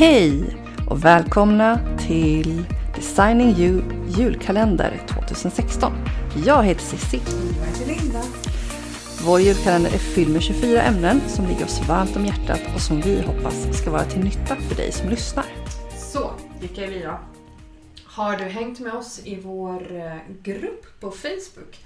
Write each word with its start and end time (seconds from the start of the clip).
Hej 0.00 0.56
och 0.90 1.04
välkomna 1.04 1.98
till 1.98 2.64
Designing 2.94 3.48
You 3.48 3.82
julkalender 4.08 5.00
2016. 5.08 5.92
Jag 6.46 6.64
heter 6.64 6.82
Cissi. 6.82 7.20
Jag 7.58 7.66
heter 7.66 7.86
Linda. 7.86 8.22
Vår 9.24 9.40
julkalender 9.40 9.90
är 9.90 9.98
fylld 9.98 10.32
med 10.32 10.42
24 10.42 10.82
ämnen 10.82 11.20
som 11.28 11.46
ligger 11.46 11.64
oss 11.64 11.88
varmt 11.88 12.16
om 12.16 12.26
hjärtat 12.26 12.60
och 12.74 12.80
som 12.80 13.00
vi 13.00 13.22
hoppas 13.22 13.78
ska 13.78 13.90
vara 13.90 14.04
till 14.04 14.24
nytta 14.24 14.56
för 14.56 14.76
dig 14.76 14.92
som 14.92 15.08
lyssnar. 15.08 15.46
Så, 15.96 16.30
vilka 16.60 16.84
är 16.84 16.90
vi 16.90 17.02
då? 17.02 17.18
Har 18.04 18.36
du 18.36 18.44
hängt 18.44 18.80
med 18.80 18.94
oss 18.94 19.20
i 19.24 19.40
vår 19.40 19.96
eh, 19.96 20.16
grupp 20.42 21.00
på 21.00 21.10
Facebook? 21.10 21.78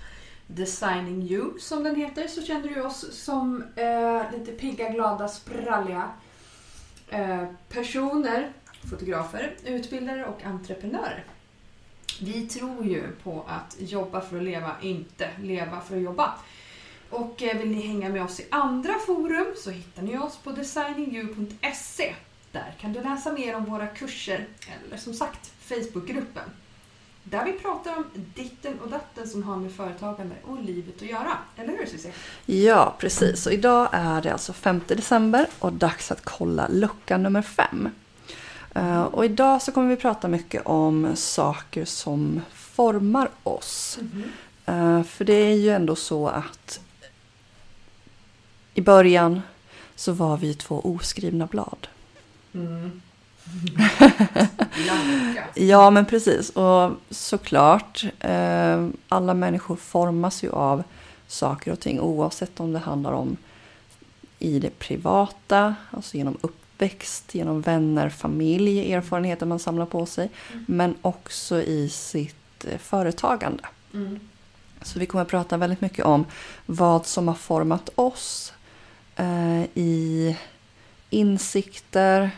Designing 0.46 1.22
You 1.22 1.58
som 1.58 1.84
den 1.84 1.96
heter 1.96 2.26
så 2.26 2.42
känner 2.42 2.68
du 2.68 2.82
oss 2.82 3.24
som 3.24 3.64
eh, 3.76 4.38
lite 4.38 4.52
pigga, 4.52 4.88
glada, 4.88 5.28
spralliga 5.28 6.10
Eh, 7.14 7.44
personer, 7.68 8.52
fotografer, 8.90 9.54
utbildare 9.64 10.26
och 10.26 10.44
entreprenörer. 10.44 11.24
Vi 12.20 12.48
tror 12.48 12.86
ju 12.86 13.12
på 13.22 13.44
att 13.48 13.76
jobba 13.78 14.20
för 14.20 14.36
att 14.36 14.42
leva, 14.42 14.76
inte 14.82 15.30
leva 15.42 15.80
för 15.80 15.96
att 15.96 16.02
jobba. 16.02 16.34
Och 17.10 17.42
eh, 17.42 17.58
vill 17.58 17.70
ni 17.70 17.86
hänga 17.86 18.08
med 18.08 18.22
oss 18.22 18.40
i 18.40 18.46
andra 18.50 18.94
forum 19.06 19.46
så 19.56 19.70
hittar 19.70 20.02
ni 20.02 20.18
oss 20.18 20.36
på 20.36 20.50
designingyou.se. 20.50 22.14
Där 22.52 22.74
kan 22.80 22.92
du 22.92 23.02
läsa 23.02 23.32
mer 23.32 23.56
om 23.56 23.64
våra 23.64 23.86
kurser 23.86 24.46
eller 24.86 24.96
som 24.96 25.14
sagt 25.14 25.52
Facebookgruppen. 25.60 26.50
Där 27.24 27.44
vi 27.44 27.52
pratar 27.52 27.96
om 27.96 28.04
ditten 28.34 28.80
och 28.80 28.90
datten 28.90 29.28
som 29.28 29.42
har 29.42 29.56
med 29.56 29.72
företagande 29.72 30.34
och 30.44 30.62
livet 30.62 30.94
att 30.96 31.08
göra. 31.08 31.38
Eller 31.56 31.76
hur 31.78 31.86
Cissi? 31.86 32.12
Ja, 32.46 32.94
precis. 32.98 33.46
Och 33.46 33.52
idag 33.52 33.88
är 33.92 34.22
det 34.22 34.32
alltså 34.32 34.52
5 34.52 34.80
december 34.86 35.46
och 35.58 35.72
dags 35.72 36.10
att 36.12 36.24
kolla 36.24 36.68
lucka 36.68 37.16
nummer 37.16 37.42
5. 37.42 37.88
Och 39.10 39.24
idag 39.24 39.62
så 39.62 39.72
kommer 39.72 39.88
vi 39.88 39.96
prata 39.96 40.28
mycket 40.28 40.66
om 40.66 41.16
saker 41.16 41.84
som 41.84 42.40
formar 42.54 43.28
oss. 43.42 43.98
Eh, 44.66 45.02
För 45.02 45.24
det 45.24 45.32
är 45.34 45.54
ju 45.54 45.70
ändå 45.70 45.96
så 45.96 46.28
att 46.28 46.80
i 48.74 48.80
början 48.80 49.42
så 49.94 50.12
var 50.12 50.36
vi 50.36 50.54
två 50.54 50.80
oskrivna 50.84 51.46
blad. 51.46 51.86
Mm. 52.54 53.02
Ja, 55.54 55.90
men 55.90 56.04
precis. 56.04 56.50
Och 56.50 56.90
såklart, 57.10 58.04
eh, 58.20 58.88
alla 59.08 59.34
människor 59.34 59.76
formas 59.76 60.42
ju 60.44 60.50
av 60.50 60.82
saker 61.26 61.72
och 61.72 61.80
ting 61.80 62.00
oavsett 62.00 62.60
om 62.60 62.72
det 62.72 62.78
handlar 62.78 63.12
om 63.12 63.36
i 64.38 64.58
det 64.58 64.78
privata, 64.78 65.74
alltså 65.90 66.16
genom 66.16 66.36
uppväxt, 66.40 67.34
genom 67.34 67.60
vänner, 67.60 68.08
familj, 68.08 68.92
erfarenheter 68.92 69.46
man 69.46 69.58
samlar 69.58 69.86
på 69.86 70.06
sig, 70.06 70.30
Mm. 70.52 70.64
men 70.68 70.94
också 71.02 71.62
i 71.62 71.88
sitt 71.88 72.64
eh, 72.64 72.78
företagande. 72.78 73.64
Mm. 73.94 74.20
Så 74.82 74.98
vi 74.98 75.06
kommer 75.06 75.22
att 75.22 75.28
prata 75.28 75.56
väldigt 75.56 75.80
mycket 75.80 76.04
om 76.04 76.24
vad 76.66 77.06
som 77.06 77.28
har 77.28 77.34
format 77.34 77.90
oss 77.94 78.52
eh, 79.16 79.62
i 79.74 80.36
insikter 81.10 82.30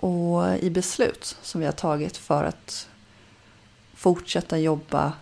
och 0.00 0.56
i 0.58 0.70
beslut 0.70 1.36
som 1.42 1.60
vi 1.60 1.66
har 1.66 1.72
tagit 1.72 2.16
för 2.16 2.44
att 2.44 2.88
fortsätta 3.94 4.58
jobba 4.58 5.12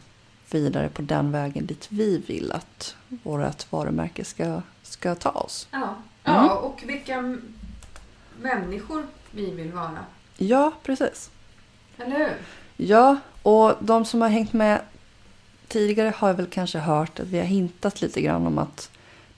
vidare 0.50 0.88
på 0.88 1.02
den 1.02 1.32
vägen 1.32 1.66
dit 1.66 1.86
vi 1.88 2.18
vill 2.26 2.52
att 2.52 2.96
vårt 3.08 3.72
varumärke 3.72 4.24
ska, 4.24 4.62
ska 4.82 5.14
ta 5.14 5.30
oss. 5.30 5.68
Ja. 5.70 5.78
Mm. 5.78 6.44
ja, 6.44 6.54
och 6.54 6.82
vilka 6.86 7.38
människor 8.40 9.06
vi 9.30 9.50
vill 9.50 9.72
vara. 9.72 10.04
Ja, 10.36 10.72
precis. 10.82 11.30
Eller 11.98 12.19
hur? 12.19 12.36
Ja, 12.76 13.16
och 13.42 13.74
de 13.80 14.04
som 14.04 14.22
har 14.22 14.28
hängt 14.28 14.53
med 14.53 14.80
tidigare 15.69 16.12
har 16.16 16.32
väl 16.32 16.47
kanske 16.47 16.78
hört 16.78 17.20
att 17.20 17.26
vi 17.26 17.38
har 17.38 17.44
hintat 17.44 18.00
lite 18.00 18.20
grann 18.20 18.47
om 18.47 18.58
att 18.58 18.91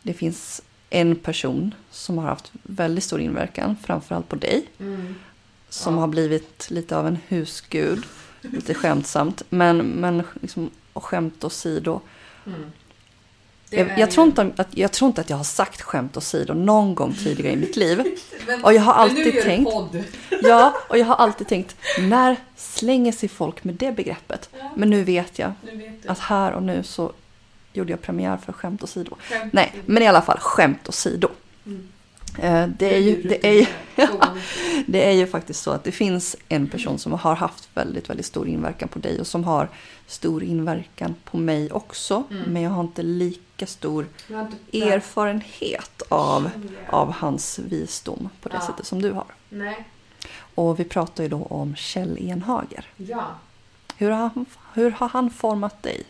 det 0.03 0.15
finns 0.15 0.63
en 0.91 1.17
person 1.17 1.75
som 1.91 2.19
har 2.19 2.25
haft 2.25 2.53
väldigt 2.63 3.05
stor 3.05 3.21
inverkan, 3.21 3.77
framförallt 3.83 4.29
på 4.29 4.37
dig, 4.37 4.67
Mm. 4.79 5.15
Som 5.71 5.95
Ja. 5.95 6.01
har 6.01 6.07
blivit 6.09 6.71
lite 6.71 6.97
av 6.97 7.07
en 7.07 7.19
husgud, 7.29 8.05
lite 8.41 8.75
skämtsamt, 8.75 9.43
men, 9.49 9.79
men 9.79 10.23
liksom, 10.41 10.71
och 10.93 11.05
skämt 11.05 11.45
åsido. 11.45 12.01
Mm. 12.47 12.71
Jag, 13.73 13.99
jag, 13.99 14.11
tror 14.11 14.27
inte, 14.27 14.53
att, 14.57 14.77
jag 14.77 14.93
tror 14.93 15.09
inte 15.09 15.21
att 15.21 15.31
jag 15.31 15.37
har 15.37 15.45
sagt 15.45 15.83
skämt 15.83 16.17
åsido 16.17 16.55
någon 16.55 16.95
gång 16.95 17.15
tidigare 17.15 17.53
i 17.53 17.57
mitt 17.57 17.77
liv. 17.77 18.03
Men, 18.47 18.65
Och 18.65 18.73
jag 18.75 18.83
har 18.83 18.93
alltid 18.93 19.43
tänkt, 19.43 19.73
podd. 19.73 20.05
ja, 20.43 20.75
och 20.89 20.99
jag 20.99 21.07
har 21.07 21.15
alltid 21.17 21.49
tänkt, 21.49 21.77
när 21.99 22.37
slänger 22.57 23.13
sig 23.13 23.29
folk 23.29 23.65
med 23.65 23.75
det 23.75 23.93
begreppet? 23.93 24.49
Ja, 24.59 24.71
Men 24.77 24.91
nu 24.91 25.05
vet 25.05 25.39
jag 25.39 25.53
nu 25.63 25.77
vet 25.77 26.07
att 26.07 26.19
här 26.19 26.53
och 26.53 26.63
nu 26.63 26.83
så 26.83 27.13
gjorde 27.73 27.91
jag 27.91 28.03
premiär 28.03 28.37
för 28.37 28.53
skämt 28.53 28.83
åsido. 28.83 29.17
Skämt. 29.21 29.53
Nej, 29.53 29.75
men 29.87 30.03
i 30.03 30.07
alla 30.07 30.23
fall 30.23 30.39
skämt 30.39 30.89
åsido. 30.89 31.29
Mm. 31.67 31.89
Eh, 32.39 32.67
Det 32.69 32.95
är 32.95 32.99
ju, 33.01 33.23
det 33.23 33.47
är 33.49 33.53
ju, 33.53 33.67
var 33.97 34.39
det. 34.87 35.05
är 35.09 35.13
ju 35.13 35.27
faktiskt 35.27 35.63
så 35.63 35.71
att 35.71 35.85
det 35.85 35.93
finns 35.93 36.37
en 36.49 36.69
person 36.69 36.99
som 36.99 37.13
har 37.13 37.35
haft 37.35 37.69
väldigt, 37.75 38.11
väldigt 38.11 38.27
stor 38.27 38.49
inverkan 38.49 38.89
på 38.89 38.99
dig 38.99 39.21
och 39.21 39.27
som 39.27 39.45
har 39.45 39.69
stor 40.07 40.43
inverkan 40.43 41.15
på 41.25 41.37
mig 41.37 41.73
också. 41.73 42.25
Mm. 42.31 42.43
Men 42.53 42.63
jag 42.63 42.71
har 42.71 42.81
inte 42.83 43.03
lika 43.03 43.67
stor 43.67 44.07
erfarenhet 44.73 46.03
av, 46.09 46.51
av 46.89 47.13
hans 47.13 47.59
visdom 47.59 48.29
på 48.41 48.49
det 48.49 48.55
Ja. 48.61 48.67
sättet 48.67 48.87
som 48.87 49.03
du 49.03 49.11
har. 49.13 49.25
Nej. 49.49 49.85
Och 50.55 50.81
vi 50.81 50.85
pratar 50.85 51.23
ju 51.23 51.29
då 51.29 51.43
om 51.43 51.77
Kjell 51.77 52.19
Enhager. 52.21 52.85
Ja. 52.97 53.25
Hur 53.97 54.11
har 54.11 54.17
han, 54.35 54.47
hur 54.75 54.91
har 54.91 55.09
han 55.09 55.31
format 55.31 55.83
dig? 55.83 56.03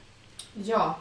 Ja. 0.54 0.96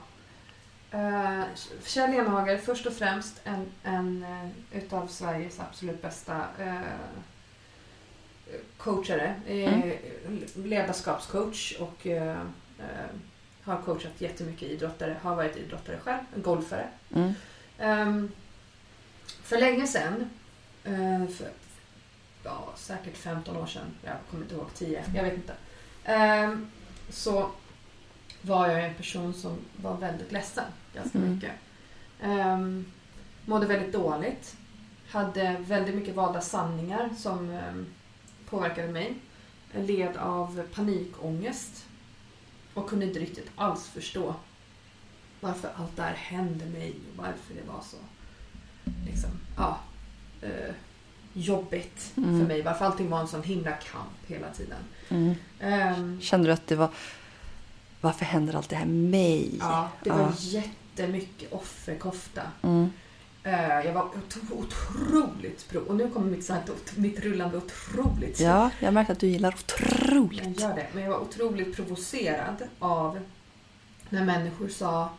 Uh, 0.93 1.43
Kjell 1.83 2.13
Enhager, 2.13 2.57
först 2.57 2.85
och 2.85 2.93
främst 2.93 3.41
en, 3.43 3.65
en 3.83 4.23
uh, 4.23 4.77
utav 4.77 5.07
Sveriges 5.07 5.59
absolut 5.59 6.01
bästa 6.01 6.45
uh, 6.59 6.81
coachare. 8.77 9.35
Mm. 9.47 9.91
Ledarskapscoach 10.55 11.75
och 11.79 12.07
har 13.63 13.81
coachat 13.81 14.21
jättemycket 14.21 14.69
idrottare. 14.69 15.17
Har 15.21 15.35
varit 15.35 15.57
idrottare 15.57 15.99
själv, 15.99 16.19
en 16.35 16.41
golfare. 16.41 16.87
Mm. 17.15 17.33
Ehm, 17.79 18.31
för 19.43 19.57
länge 19.57 19.87
sedan, 19.87 20.29
för, 21.37 21.49
ja, 22.43 22.73
säkert 22.75 23.17
15 23.17 23.57
år 23.57 23.65
sedan, 23.65 23.95
jag 24.03 24.15
kommer 24.29 24.43
inte 24.43 24.55
ihåg 24.55 24.73
10, 24.73 25.03
jag 25.15 25.23
vet 25.23 25.33
inte. 25.33 25.53
Ehm, 26.03 26.71
så 27.09 27.51
var 28.41 28.67
jag 28.67 28.85
en 28.85 28.93
person 28.93 29.33
som 29.33 29.57
var 29.81 29.97
väldigt 29.97 30.31
ledsen 30.31 30.63
ganska 30.93 31.17
Mm. 31.17 31.33
mycket. 31.35 31.51
Um, 32.23 32.85
mådde 33.45 33.65
väldigt 33.65 33.93
dåligt. 33.93 34.55
Hade 35.09 35.55
väldigt 35.59 35.95
mycket 35.95 36.15
valda 36.15 36.41
sanningar 36.41 37.09
som 37.17 37.49
ehm, 37.49 37.85
påverkade 38.49 38.87
mig. 38.87 39.13
Led 39.73 40.17
av 40.17 40.63
panikångest. 40.73 41.85
Och 42.73 42.89
kunde 42.89 43.05
inte 43.05 43.19
riktigt 43.19 43.51
alls 43.55 43.87
förstå 43.87 44.35
varför 45.39 45.69
allt 45.75 45.95
det 45.95 46.01
här 46.01 46.13
hände 46.13 46.65
mig 46.65 46.89
och 47.11 47.17
varför 47.17 47.53
det 47.53 47.71
var 47.71 47.81
så 47.81 47.97
liksom, 49.05 49.29
ja, 49.57 49.79
eh, 50.41 50.73
jobbigt 51.33 52.13
Mm. 52.17 52.39
för 52.39 52.47
mig. 52.47 52.61
Varför 52.61 52.85
allting 52.85 53.09
var 53.09 53.19
en 53.19 53.27
sån 53.27 53.43
himla 53.43 53.71
kamp 53.71 54.11
hela 54.27 54.49
tiden. 54.53 54.79
Mm. 55.09 55.35
Ehm, 55.59 56.21
Kände 56.21 56.47
du 56.47 56.53
att 56.53 56.67
det 56.67 56.75
var... 56.75 56.89
Varför 58.01 58.25
händer 58.25 58.55
allt 58.55 58.69
det 58.69 58.75
här 58.75 58.85
mig? 58.85 59.51
ja, 59.59 59.89
det 60.03 60.09
var 60.09 60.19
Ja. 60.19 60.31
jättemycket 60.37 61.53
offerkofta. 61.53 62.41
Mm. 62.61 62.89
Eh, 63.43 63.53
jag 63.85 63.93
var 63.93 64.01
ot- 64.03 64.37
otroligt 64.51 65.69
pro... 65.69 65.79
Och 65.81 65.95
nu 65.95 66.09
kommer 66.09 66.31
mitt, 66.31 66.49
här, 66.49 66.61
mitt 66.95 67.19
rullande 67.19 67.57
otroligt. 67.57 68.39
Ja, 68.39 68.69
jag 68.79 68.93
märkte 68.93 69.13
att 69.13 69.19
du 69.19 69.27
gillar 69.27 69.53
otroligt. 69.55 70.59
Jag 70.59 70.69
gör 70.69 70.75
det. 70.75 70.87
Men 70.93 71.03
jag 71.03 71.09
var 71.11 71.19
otroligt 71.19 71.75
provocerad 71.75 72.55
av 72.79 73.19
när 74.09 74.25
människor 74.25 74.67
sa... 74.67 75.09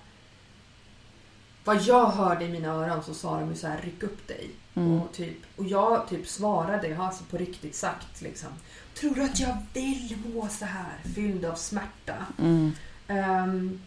Vad 1.71 1.83
jag 1.83 2.07
hörde 2.07 2.45
i 2.45 2.49
mina 2.49 2.69
öron 2.69 3.03
så 3.03 3.15
sa 3.15 3.41
de 3.41 3.51
ju 3.51 3.57
så 3.57 3.67
här, 3.67 3.81
ryck 3.83 4.03
upp 4.03 4.29
dig. 4.29 4.51
Mm. 4.75 5.01
Och, 5.01 5.13
typ, 5.13 5.37
och 5.57 5.65
jag 5.65 6.09
typ 6.09 6.27
svarade, 6.27 6.89
jag 6.89 6.97
har 6.97 7.07
alltså 7.07 7.25
på 7.25 7.37
riktigt 7.37 7.75
sagt 7.75 8.21
liksom. 8.21 8.49
Tror 8.95 9.15
du 9.15 9.23
att 9.23 9.41
jag 9.41 9.57
vill 9.75 10.17
må 10.35 10.49
så 10.49 10.65
här? 10.65 10.99
Fylld 11.15 11.45
av 11.45 11.55
smärta. 11.55 12.27
Mm. 12.39 12.73
Ehm, 13.09 13.81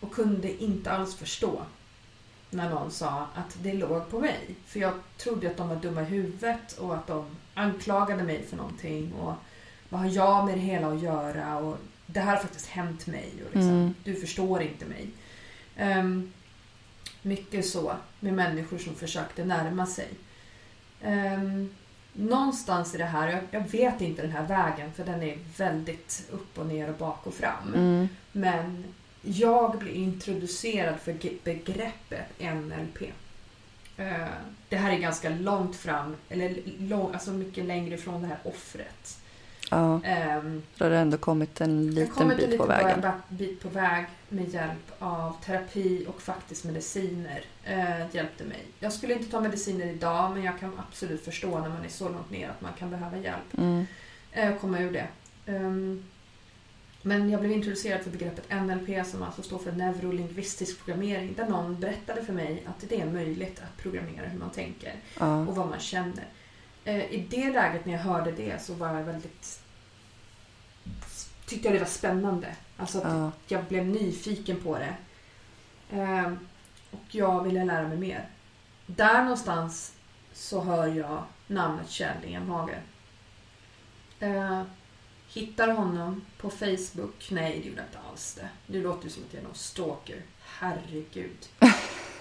och 0.00 0.14
kunde 0.14 0.62
inte 0.62 0.90
alls 0.92 1.14
förstå 1.14 1.62
när 2.50 2.70
någon 2.70 2.90
sa 2.90 3.26
att 3.34 3.56
det 3.62 3.72
låg 3.72 4.10
på 4.10 4.20
mig. 4.20 4.54
För 4.66 4.80
jag 4.80 4.92
trodde 5.18 5.50
att 5.50 5.56
de 5.56 5.68
var 5.68 5.76
dumma 5.76 6.02
i 6.02 6.04
huvudet 6.04 6.78
och 6.78 6.94
att 6.94 7.06
de 7.06 7.26
anklagade 7.54 8.22
mig 8.22 8.46
för 8.50 8.56
någonting. 8.56 9.12
Och 9.12 9.34
vad 9.88 10.00
har 10.00 10.08
jag 10.08 10.46
med 10.46 10.54
det 10.54 10.60
hela 10.60 10.92
att 10.92 11.02
göra? 11.02 11.56
Och 11.58 11.76
det 12.06 12.20
här 12.20 12.36
har 12.36 12.42
faktiskt 12.42 12.66
hänt 12.66 13.06
mig. 13.06 13.32
Och 13.36 13.56
liksom, 13.56 13.70
Mm. 13.70 13.94
Du 14.04 14.14
förstår 14.14 14.62
inte 14.62 14.84
mig. 14.84 15.10
Ehm, 15.76 16.32
mycket 17.22 17.66
så 17.66 17.96
med 18.20 18.34
människor 18.34 18.78
som 18.78 18.94
försökte 18.94 19.44
närma 19.44 19.86
sig. 19.86 20.08
Ehm, 21.02 21.74
någonstans 22.12 22.94
i 22.94 22.98
det 22.98 23.04
här, 23.04 23.28
jag, 23.28 23.40
jag 23.50 23.68
vet 23.68 24.00
inte 24.00 24.22
den 24.22 24.30
här 24.30 24.46
vägen 24.46 24.92
för 24.92 25.04
den 25.04 25.22
är 25.22 25.38
väldigt 25.56 26.28
upp 26.30 26.58
och 26.58 26.66
ner 26.66 26.88
och 26.88 26.96
bak 26.96 27.26
och 27.26 27.34
fram. 27.34 27.74
Mm. 27.74 28.08
Men 28.32 28.84
jag 29.22 29.78
blev 29.78 29.94
introducerad 29.96 31.00
för 31.00 31.12
begreppet 31.44 32.26
NLP. 32.38 33.02
Eh, 33.96 34.28
Det 34.68 34.76
här 34.76 34.92
är 34.92 34.98
ganska 34.98 35.28
långt 35.28 35.76
fram, 35.76 36.16
eller 36.28 36.56
lång, 36.78 37.12
alltså 37.12 37.30
mycket 37.30 37.64
längre 37.64 37.94
ifrån 37.94 38.22
det 38.22 38.28
här 38.28 38.38
offret. 38.44 39.18
Ja, 39.72 40.00
Ehm, 40.04 40.62
då 40.78 40.84
har 40.84 40.90
det 40.90 40.98
ändå 40.98 41.16
kommit 41.16 41.60
en 41.60 41.90
liten 41.90 42.14
kommit 42.14 42.38
en 42.38 42.50
bit 42.50 42.58
på 42.58 42.64
liten 42.66 42.84
vägen. 42.84 43.00
bra- 43.00 43.20
bit 43.28 43.60
på 43.62 43.68
väg 43.68 44.04
med 44.28 44.48
hjälp 44.48 44.92
av 44.98 45.36
terapi 45.44 46.06
och 46.08 46.22
faktiskt 46.22 46.64
mediciner. 46.64 47.40
Eh, 47.64 48.14
hjälpte 48.14 48.44
mig. 48.44 48.64
Jag 48.80 48.92
skulle 48.92 49.12
inte 49.14 49.30
ta 49.30 49.40
mediciner 49.40 49.86
idag 49.86 50.30
men 50.34 50.42
jag 50.42 50.58
kan 50.60 50.80
absolut 50.88 51.24
förstå 51.24 51.58
när 51.58 51.68
man 51.68 51.84
är 51.84 51.88
så 51.88 52.08
långt 52.08 52.30
ner 52.30 52.48
att 52.48 52.60
man 52.60 52.72
kan 52.78 52.90
behöva 52.90 53.16
hjälp. 53.18 53.58
Mm. 53.58 53.86
eh, 54.32 54.54
komma 54.60 54.78
ur 54.80 54.92
det. 54.92 55.06
Ehm, 55.46 56.04
men 57.04 57.30
jag 57.30 57.40
blev 57.40 57.52
introducerad 57.52 58.00
för 58.00 58.10
begreppet 58.10 58.50
NLP 58.50 59.04
som 59.06 59.22
alltså 59.22 59.42
står 59.42 59.58
för 59.58 59.72
neurolingvistisk 59.72 60.78
programmering 60.84 61.34
där 61.36 61.46
någon 61.48 61.80
berättade 61.80 62.22
för 62.24 62.32
mig 62.32 62.62
att 62.66 62.88
det 62.88 63.00
är 63.00 63.06
möjligt 63.06 63.58
att 63.62 63.82
programmera 63.82 64.26
hur 64.28 64.38
man 64.38 64.50
tänker 64.50 64.92
Ja. 65.20 65.40
och 65.46 65.56
vad 65.56 65.68
man 65.68 65.78
känner. 65.80 66.24
Eh, 66.84 66.96
I 67.12 67.26
det 67.30 67.50
läget 67.52 67.86
när 67.86 67.92
jag 67.92 68.00
hörde 68.00 68.32
det 68.32 68.62
så 68.62 68.74
var 68.74 68.94
jag 68.94 69.04
väldigt 69.04 69.60
tyckte 71.52 71.68
jag 71.68 71.74
det 71.74 71.78
var 71.80 71.86
spännande. 71.86 72.56
Alltså 72.76 72.98
att 72.98 73.04
Ja. 73.04 73.32
jag 73.46 73.64
blev 73.64 73.84
nyfiken 73.86 74.60
på 74.60 74.78
det. 74.78 74.94
Ehm, 75.96 76.38
och 76.90 77.04
jag 77.14 77.42
ville 77.42 77.64
lära 77.64 77.88
mig 77.88 77.98
mer. 77.98 78.28
Där 78.86 79.22
någonstans 79.22 79.92
så 80.32 80.60
hör 80.60 80.86
jag 80.86 81.24
namnet 81.46 81.90
Kjell 81.90 82.24
Enhage. 82.24 82.74
Eh, 84.20 84.62
hittar 85.28 85.68
honom 85.68 86.24
på 86.38 86.50
Facebook. 86.50 87.28
Nej, 87.30 87.58
det 87.60 87.68
gjorde 87.68 87.80
jag 87.80 87.86
inte 87.88 87.98
alls 88.10 88.34
det. 88.34 88.48
Det 88.66 88.78
låter 88.80 89.04
ju 89.04 89.10
som 89.10 89.22
att 89.22 89.32
jag 89.34 89.40
är 89.40 89.44
någon 89.46 89.54
stalker. 89.54 90.22
Herregud. 90.44 91.48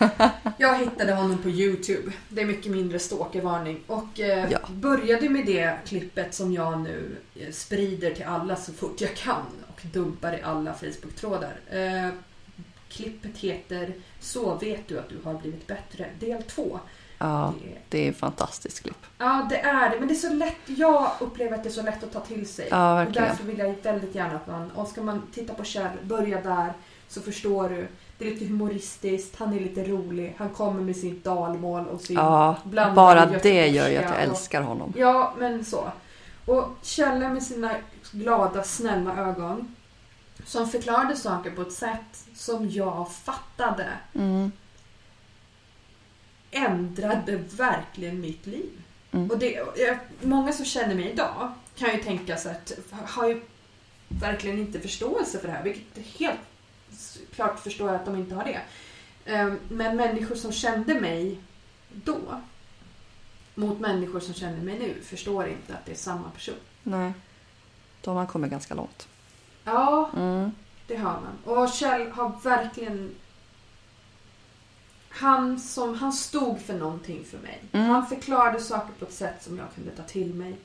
Jag 0.58 0.80
hittade 0.80 1.14
honom 1.14 1.38
på 1.38 1.50
Youtube. 1.50 2.12
Det 2.30 2.42
är 2.42 2.46
mycket 2.46 2.72
mindre 2.72 3.00
stalkervarning. 3.00 3.80
Och 3.88 4.20
eh, 4.20 4.52
Ja. 4.52 4.60
började 4.70 5.30
med 5.30 5.46
det 5.46 5.78
klippet 5.86 6.34
som 6.34 6.54
jag 6.54 6.80
nu 6.80 7.16
eh, 7.36 7.52
sprider 7.52 8.14
till 8.14 8.26
alla 8.26 8.56
så 8.56 8.74
fort 8.74 9.02
jag 9.02 9.16
kan 9.16 9.46
och 9.68 9.82
dumpar 9.94 10.34
i 10.40 10.42
alla 10.42 10.74
Facebook-trådar. 10.74 11.54
Eh, 11.70 12.10
klippet 12.90 13.38
heter 13.38 13.94
Så 14.20 14.56
vet 14.56 14.88
du 14.88 15.00
att 15.00 15.10
du 15.10 15.18
har 15.24 15.34
blivit 15.34 15.68
bättre, 15.68 16.06
del 16.20 16.44
2. 16.44 16.80
ja, 17.18 17.54
Det 17.90 18.08
är- 18.08 18.12
ett 18.12 18.18
fantastiskt 18.18 18.82
klipp. 18.84 19.06
Ja, 19.18 19.48
det 19.50 19.58
är 19.60 19.90
det. 19.90 20.00
Men 20.00 20.08
det 20.08 20.14
är 20.14 20.30
så 20.30 20.34
lätt. 20.34 20.56
Jag 20.66 21.12
upplever 21.20 21.58
att 21.58 21.64
det 21.64 21.70
är 21.70 21.74
så 21.74 21.82
lätt 21.82 22.04
att 22.04 22.14
ta 22.14 22.20
till 22.20 22.48
sig. 22.48 22.68
Ja, 22.72 22.92
och 22.94 23.00
verkligen. 23.00 23.28
därför 23.28 23.44
vill 23.44 23.58
jag 23.60 23.76
väldigt 23.84 24.16
gärna 24.16 24.36
att 24.36 24.48
man... 24.48 24.72
Och 24.72 24.88
ska 24.88 25.02
man 25.04 25.22
titta 25.34 25.54
på 25.54 25.64
Kjell, 25.64 25.98
börja 26.04 26.42
där. 26.42 26.74
Så 27.12 27.22
förstår 27.22 27.70
du. 27.70 27.88
Det 28.18 28.28
är 28.28 28.32
lite 28.32 28.46
humoristiskt, 28.46 29.36
han 29.36 29.54
är 29.54 29.60
lite 29.60 29.84
rolig. 29.84 30.36
Han 30.38 30.50
kommer 30.50 30.82
med 30.82 30.96
sitt 30.96 31.24
dalmål 31.24 31.88
och 31.88 32.02
sin... 32.02 32.16
Ja, 32.16 32.58
bara 32.96 33.26
det 33.26 33.68
gör 33.68 33.90
ju 33.90 33.98
att 33.98 34.04
jag 34.04 34.22
älskar 34.24 34.62
honom. 34.62 34.94
Ja, 34.98 35.34
men 35.40 35.66
så. 35.66 35.92
Och 36.46 36.66
Kjelle 36.82 37.30
med 37.30 37.44
sina 37.44 37.72
glada, 38.12 38.64
snälla 38.64 39.18
ögon. 39.18 39.76
Som 40.46 40.70
förklarade 40.70 41.16
saker 41.16 41.52
på 41.52 41.62
ett 41.62 41.74
sätt 41.74 42.26
som 42.36 42.70
jag 42.70 43.12
fattade. 43.12 43.88
Mm. 44.14 44.52
ändrade 46.52 47.38
verkligen 47.58 48.22
mitt 48.22 48.48
liv. 48.48 48.70
Mm. 49.12 49.32
Och 49.32 49.38
det, 49.40 49.60
många 50.22 50.52
som 50.54 50.66
känner 50.66 50.96
mig 50.96 51.12
idag 51.12 51.52
kan 51.78 51.92
ju 51.92 52.04
tänka 52.04 52.38
sig 52.38 52.52
att 52.52 52.72
har 53.10 53.28
ju 53.28 53.42
verkligen 54.08 54.60
inte 54.60 54.80
förståelse 54.80 55.40
för 55.40 55.48
det 55.48 55.54
här, 55.54 55.64
vilket 55.64 56.06
helt 56.20 56.40
s- 56.40 56.51
klart 57.36 57.60
förstår 57.60 57.88
jag 57.88 57.96
att 57.96 58.06
de 58.06 58.16
inte 58.16 58.36
har 58.36 58.44
det. 58.44 58.62
Ehm, 59.26 59.60
Men 59.70 59.96
människor 59.96 60.36
som 60.36 60.52
kände 60.52 60.94
mig 61.02 61.40
då 61.90 62.42
mot 63.56 63.80
människor 63.80 64.20
som 64.20 64.34
känner 64.34 64.62
mig 64.62 64.80
nu 64.80 65.02
förstår 65.04 65.48
inte 65.48 65.74
att 65.74 65.86
det 65.86 65.92
är 65.92 65.96
samma 65.96 66.30
person. 66.30 66.56
Nej, 66.84 67.14
då 68.02 68.12
har 68.12 68.16
man 68.16 68.28
kommit 68.28 68.52
ganska 68.52 68.74
långt. 68.74 69.08
Ja, 69.64 70.10
Mm. 70.16 70.52
Det 70.88 70.96
har 70.98 71.20
man. 71.22 71.56
Och 71.58 71.70
Kjell 71.70 72.12
har 72.12 72.42
verkligen... 72.44 73.16
Han, 75.10 75.60
som, 75.60 75.96
han 75.96 76.14
stod 76.14 76.62
för 76.62 76.74
någonting 76.74 77.24
för 77.26 77.38
mig. 77.38 77.62
Mm. 77.72 77.90
Han 77.90 78.08
förklarade 78.08 78.60
saker 78.60 78.94
på 79.00 79.06
ett 79.06 79.14
sätt 79.14 79.44
som 79.44 79.58
jag 79.58 79.68
kunde 79.76 79.92
ta 79.92 80.04
till 80.04 80.34
mig. 80.34 80.56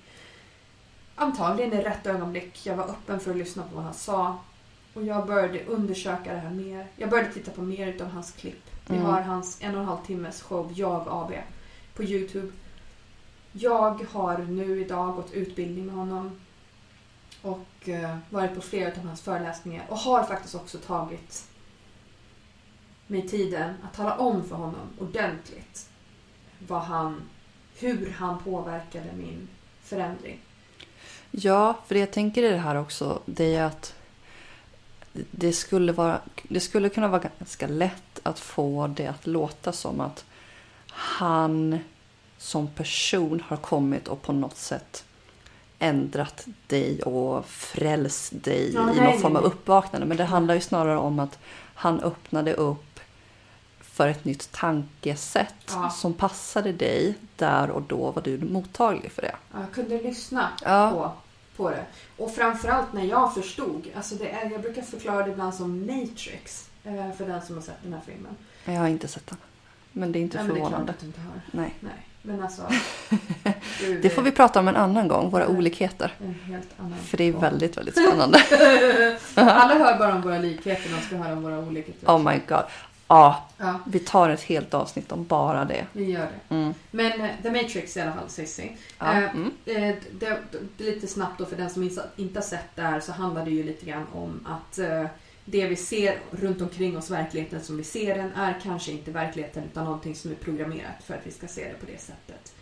Antagligen 1.14 1.72
i 1.72 1.82
rätt 1.82 2.06
ögonblick. 2.06 2.66
Jag 2.66 2.76
var 2.76 2.84
öppen 2.84 3.20
för 3.20 3.30
att 3.30 3.36
lyssna 3.36 3.62
på 3.62 3.74
vad 3.74 3.84
han 3.84 3.94
sa. 3.94 4.38
Och 4.96 5.02
jag 5.04 5.26
började 5.26 5.64
undersöka 5.64 6.32
det 6.32 6.38
här 6.38 6.50
mer. 6.50 6.86
Jag 6.96 7.10
började 7.10 7.32
titta 7.32 7.50
på 7.50 7.62
mer 7.62 7.86
utav 7.86 8.08
hans 8.08 8.32
klipp. 8.32 8.62
Vi 8.86 8.96
Mm. 8.96 9.06
har 9.06 9.20
hans 9.20 9.58
en 9.60 9.74
och 9.74 9.80
en 9.80 9.86
halv 9.86 10.04
timmes 10.06 10.42
show 10.42 10.72
Jag 10.74 11.06
AB 11.08 11.32
på 11.94 12.02
Youtube. 12.04 12.52
Jag 13.52 14.04
har 14.12 14.38
nu 14.38 14.80
idag 14.80 15.14
gått 15.16 15.32
utbildning 15.32 15.86
med 15.86 15.94
honom 15.94 16.40
och 17.42 17.88
eh, 17.88 18.16
varit 18.30 18.54
på 18.54 18.60
flera 18.60 18.88
av 18.88 19.06
hans 19.06 19.20
föreläsningar 19.22 19.84
och 19.88 19.96
har 19.98 20.22
faktiskt 20.24 20.54
också 20.54 20.78
tagit 20.78 21.44
mig 23.06 23.28
tiden 23.28 23.74
att 23.84 23.94
tala 23.96 24.16
om 24.16 24.44
för 24.44 24.56
honom 24.56 24.88
ordentligt 25.00 25.88
vad 26.68 26.80
han, 26.82 27.22
hur 27.78 28.10
han 28.10 28.38
påverkade 28.42 29.12
min 29.18 29.48
förändring. 29.82 30.40
Ja, 31.30 31.78
för 31.86 31.94
det 31.94 32.00
jag 32.00 32.12
tänker 32.12 32.42
i 32.42 32.48
det 32.48 32.56
här 32.58 32.74
också, 32.76 33.22
det 33.26 33.54
är 33.54 33.64
att 33.64 33.94
det 35.30 35.52
skulle, 35.52 35.92
vara, 35.92 36.20
det 36.48 36.60
skulle 36.60 36.88
kunna 36.88 37.08
vara 37.08 37.22
ganska 37.38 37.66
lätt 37.66 38.20
att 38.22 38.38
få 38.38 38.86
det 38.86 39.06
att 39.06 39.26
låta 39.26 39.72
som 39.72 40.00
att 40.00 40.24
han 40.88 41.78
som 42.38 42.66
person 42.68 43.42
har 43.48 43.56
kommit 43.56 44.08
och 44.08 44.22
på 44.22 44.32
något 44.32 44.56
sätt 44.56 45.04
ändrat 45.78 46.46
dig 46.66 47.02
och 47.02 47.46
frälst 47.46 48.32
dig 48.44 48.74
Ja, 48.74 48.94
i 48.94 49.00
någon 49.00 49.18
form 49.20 49.36
av 49.36 49.44
uppvaknande. 49.44 50.06
Men 50.06 50.16
det 50.16 50.24
handlar 50.24 50.54
ju 50.54 50.60
snarare 50.60 50.98
om 50.98 51.18
att 51.18 51.38
han 51.74 52.00
öppnade 52.00 52.54
upp 52.54 53.00
för 53.80 54.08
ett 54.08 54.24
nytt 54.24 54.52
tankesätt 54.52 55.54
Ja. 55.68 55.90
som 55.90 56.14
passade 56.14 56.72
dig. 56.72 57.14
Där 57.36 57.70
och 57.70 57.82
då 57.82 58.10
var 58.10 58.22
du 58.22 58.38
mottaglig 58.38 59.12
för 59.12 59.22
det. 59.22 59.34
Jag 59.54 59.72
kunde 59.72 60.02
lyssna 60.02 60.48
på, 60.92 61.12
på 61.56 61.70
det. 61.70 61.84
Och 62.16 62.34
framförallt 62.34 62.92
när 62.92 63.04
jag 63.04 63.34
förstod. 63.34 63.86
Alltså 63.96 64.14
det 64.14 64.30
är, 64.30 64.50
jag 64.50 64.60
brukar 64.60 64.82
förklara 64.82 65.22
det 65.26 65.30
ibland 65.32 65.54
som 65.54 65.80
Matrix. 65.80 66.68
eh, 66.84 67.12
För 67.18 67.26
den 67.26 67.42
som 67.42 67.54
har 67.54 67.62
sett 67.62 67.82
den 67.82 67.92
här 67.92 68.00
filmen. 68.06 68.36
Jag 68.64 68.72
har 68.80 68.88
inte 68.88 69.08
sett 69.08 69.26
den. 69.26 69.38
Men 69.92 70.12
det 70.12 70.18
är 70.18 70.20
inte 70.20 70.36
Nej, 70.36 70.46
men 70.46 70.54
det 70.54 70.60
är 70.60 70.64
förvånande. 70.64 70.94
inte. 71.04 71.20
Nej. 71.50 71.74
Nej, 71.80 71.92
men 72.22 72.42
alltså. 72.42 72.62
du, 73.80 74.00
Det 74.00 74.10
får 74.10 74.22
vi 74.22 74.30
prata 74.30 74.60
om 74.60 74.68
en 74.68 74.76
annan 74.76 75.08
gång, 75.08 75.30
våra 75.30 75.48
olikheter. 75.48 76.14
En 76.24 76.34
helt 76.34 76.68
annan 76.78 76.98
För 76.98 77.16
det 77.16 77.24
är 77.24 77.32
väldigt, 77.32 77.76
väldigt 77.76 77.94
spännande. 78.06 78.38
Alla 79.34 79.74
hör 79.74 79.98
bara 79.98 80.14
om 80.14 80.22
våra 80.22 80.38
likheter, 80.38 80.90
de 80.90 81.00
ska 81.06 81.16
höra 81.16 81.32
om 81.32 81.42
våra 81.42 81.58
olikheter. 81.58 82.06
Oh 82.06 82.18
my 82.32 82.40
god. 82.48 82.62
Ja, 83.08 83.48
Ja, 83.58 83.80
vi 83.86 83.98
tar 83.98 84.28
ett 84.30 84.42
helt 84.42 84.74
avsnitt 84.74 85.12
om 85.12 85.24
bara 85.24 85.64
det. 85.64 85.86
vi 85.92 86.04
gör 86.10 86.28
det. 86.48 86.54
Mm. 86.54 86.74
Men 86.90 87.20
eh, 87.20 87.30
The 87.42 87.50
Matrix 87.50 87.96
i 87.96 88.00
alla 88.00 88.12
fall, 88.12 88.28
Cissi. 88.28 88.76
Ja. 88.98 89.12
Eh, 89.12 89.30
Mm. 89.34 89.50
Eh, 89.64 89.94
det, 90.12 90.38
det, 90.76 90.84
lite 90.84 91.06
snabbt 91.06 91.38
då 91.38 91.46
för 91.46 91.56
den 91.56 91.70
som 91.70 91.82
inte- 91.82 92.38
har 92.38 92.42
sett 92.42 92.68
det 92.76 92.82
här 92.82 93.00
så 93.00 93.12
handlar 93.12 93.44
det 93.44 93.50
ju 93.50 93.62
lite 93.62 93.86
grann 93.86 94.06
om 94.14 94.46
att 94.46 94.78
eh, 94.78 95.04
det 95.44 95.66
vi 95.66 95.76
ser 95.76 96.18
runt 96.30 96.60
omkring 96.62 96.96
oss, 96.98 97.10
verkligheten 97.10 97.60
som 97.60 97.76
vi 97.76 97.84
ser 97.84 98.14
den, 98.18 98.32
är 98.32 98.60
kanske 98.62 98.92
inte 98.92 99.10
verkligheten 99.10 99.64
utan 99.64 99.84
någonting 99.84 100.14
som 100.14 100.30
är 100.30 100.34
programmerat 100.34 101.02
för 101.04 101.14
att 101.14 101.26
vi 101.26 101.30
ska 101.30 101.46
se 101.48 101.64
det 101.68 101.74
på 101.86 101.92
det 101.92 102.00
sättet. 102.00 102.52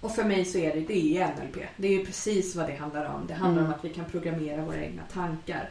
Och 0.00 0.14
för 0.14 0.24
mig 0.24 0.44
så 0.44 0.58
är 0.58 0.74
det, 0.74 0.80
det 0.80 1.18
är 1.18 1.26
NLP. 1.28 1.56
Det 1.76 1.88
är 1.88 1.92
ju 1.92 2.06
precis 2.06 2.56
vad 2.56 2.66
det 2.68 2.74
handlar 2.76 3.04
om. 3.04 3.26
Det 3.26 3.34
handlar 3.34 3.60
Mm. 3.62 3.72
om 3.72 3.78
att 3.78 3.84
vi 3.84 3.88
kan 3.94 4.04
programmera 4.04 4.64
våra 4.64 4.76
egna 4.84 5.02
tankar 5.12 5.70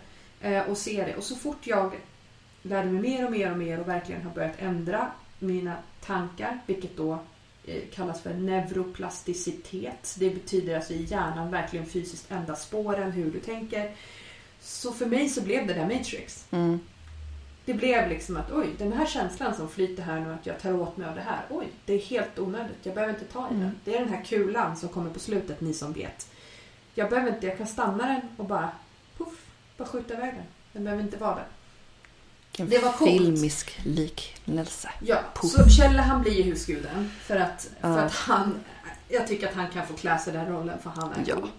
och 0.68 0.77
se 0.77 1.03
det. 1.06 1.15
Och 1.15 1.24
så 1.24 1.36
fort 1.36 1.68
jag 1.68 1.94
lärde 2.63 2.91
mig 2.91 3.01
mer 3.01 3.25
och 3.25 3.32
mer 3.32 3.51
och 3.51 3.58
mer 3.58 3.79
och 3.79 3.88
verkligen 3.88 4.22
har 4.22 4.32
börjat 4.32 4.55
ändra 4.60 5.12
mina 5.39 5.75
tankar, 6.05 6.60
vilket 6.65 6.98
då 6.98 7.20
eh, 7.65 7.82
kallas 7.93 8.22
för 8.22 8.34
neuroplasticitet. 8.34 10.15
Det 10.20 10.29
betyder 10.29 10.75
alltså 10.75 10.93
i 10.93 11.03
hjärnan 11.03 11.51
verkligen 11.51 11.86
fysiskt 11.86 12.32
ändra 12.32 12.55
spåren, 12.55 13.12
hur 13.12 13.32
du 13.32 13.39
tänker. 13.39 13.91
Så 14.60 14.91
för 14.91 15.05
mig 15.05 15.29
så 15.29 15.41
blev 15.41 15.67
det 15.67 15.74
där 15.74 15.88
Matrix. 15.98 16.46
Mm. 16.51 16.79
Det 17.65 17.74
blev 17.74 18.10
liksom 18.10 18.38
att 18.38 18.51
oj, 18.51 18.67
den 18.77 18.93
här 18.93 19.05
känslan 19.05 19.55
som 19.55 19.70
flyter 19.70 20.03
här 20.03 20.20
nu 20.20 20.34
att 20.34 20.46
jag 20.46 20.60
tar 20.60 20.74
åt 20.74 20.98
mig 20.98 21.08
av 21.08 21.15
det 21.15 21.22
här. 21.22 21.41
Oj, 21.50 21.67
det 21.86 21.93
är 21.93 22.00
helt 22.00 22.39
onödigt. 22.39 22.77
Jag 22.84 22.96
behöver 22.96 23.13
inte 23.13 23.25
ta 23.25 23.48
i 23.48 23.53
den. 23.53 23.62
Mm. 23.62 23.75
Det 23.84 23.96
är 23.96 24.00
den 24.00 24.13
här 24.13 24.24
kulan 24.24 24.75
som 24.75 24.89
kommer 24.89 25.10
på 25.10 25.20
slutet, 25.20 25.62
ni 25.62 25.74
som 25.74 25.93
vet. 25.93 26.27
Jag 26.96 27.10
behöver 27.10 27.34
inte, 27.34 27.48
jag 27.48 27.58
kan 27.58 27.67
stanna 27.67 28.08
den 28.08 28.22
och 28.38 28.46
bara 28.46 28.72
puff, 29.17 29.46
bara 29.77 29.88
skjuta 29.88 30.13
iväg 30.13 30.34
den. 30.34 30.46
Den 30.74 30.84
behöver 30.84 31.03
inte 31.03 31.17
vara 31.17 31.36
där. 31.36 31.48
Vilken 32.57 32.69
Det 32.69 32.79
var 32.86 32.93
coolt. 32.93 33.12
filmisk 33.12 33.79
liknelse. 33.86 34.89
Ja, 35.00 35.19
Puff. 35.36 35.51
så 35.51 35.69
Kjelle 35.69 36.01
han 36.01 36.22
blir 36.22 36.33
ju 36.33 36.43
husguden 36.43 37.12
för 37.22 37.36
att, 37.36 37.69
för 37.81 37.98
att 37.98 38.12
han 38.13 38.60
jag 39.10 39.27
tycker 39.27 39.48
att 39.48 39.53
han 39.55 39.69
kan 39.69 39.88
få 39.88 39.93
klä 39.93 40.17
sig 40.19 40.33
den 40.33 40.45
rollen 40.48 40.79
för 40.83 40.89
han 40.89 41.12
är 41.12 41.24
Ja. 41.25 41.36
cool. 41.36 41.50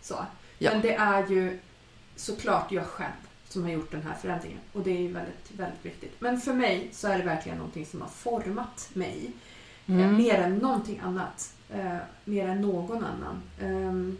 Så. 0.00 0.26
Ja. 0.58 0.70
Men 0.72 0.80
det 0.82 0.94
är 0.94 1.26
ju 1.28 1.58
såklart 2.16 2.72
jag 2.72 2.86
själv 2.86 3.10
som 3.48 3.62
har 3.62 3.70
gjort 3.70 3.90
den 3.90 4.02
här 4.02 4.14
förändringen. 4.22 4.58
Och 4.72 4.82
det 4.82 4.90
är 4.90 5.00
ju 5.00 5.12
väldigt, 5.12 5.50
väldigt 5.56 5.84
viktigt. 5.86 6.14
Men 6.18 6.40
för 6.40 6.52
mig 6.52 6.88
så 6.92 7.08
är 7.08 7.18
det 7.18 7.24
verkligen 7.24 7.58
någonting 7.58 7.86
som 7.86 8.00
har 8.00 8.08
format 8.08 8.88
mig. 8.92 9.26
Eh, 9.26 9.94
Mm. 9.94 10.16
Mer 10.16 10.34
än 10.34 10.58
någonting 10.58 10.98
annat. 11.04 11.52
Eh, 11.70 11.96
mer 12.24 12.48
än 12.48 12.60
någon 12.60 13.04
annan. 13.04 13.42
ehm, 13.60 14.18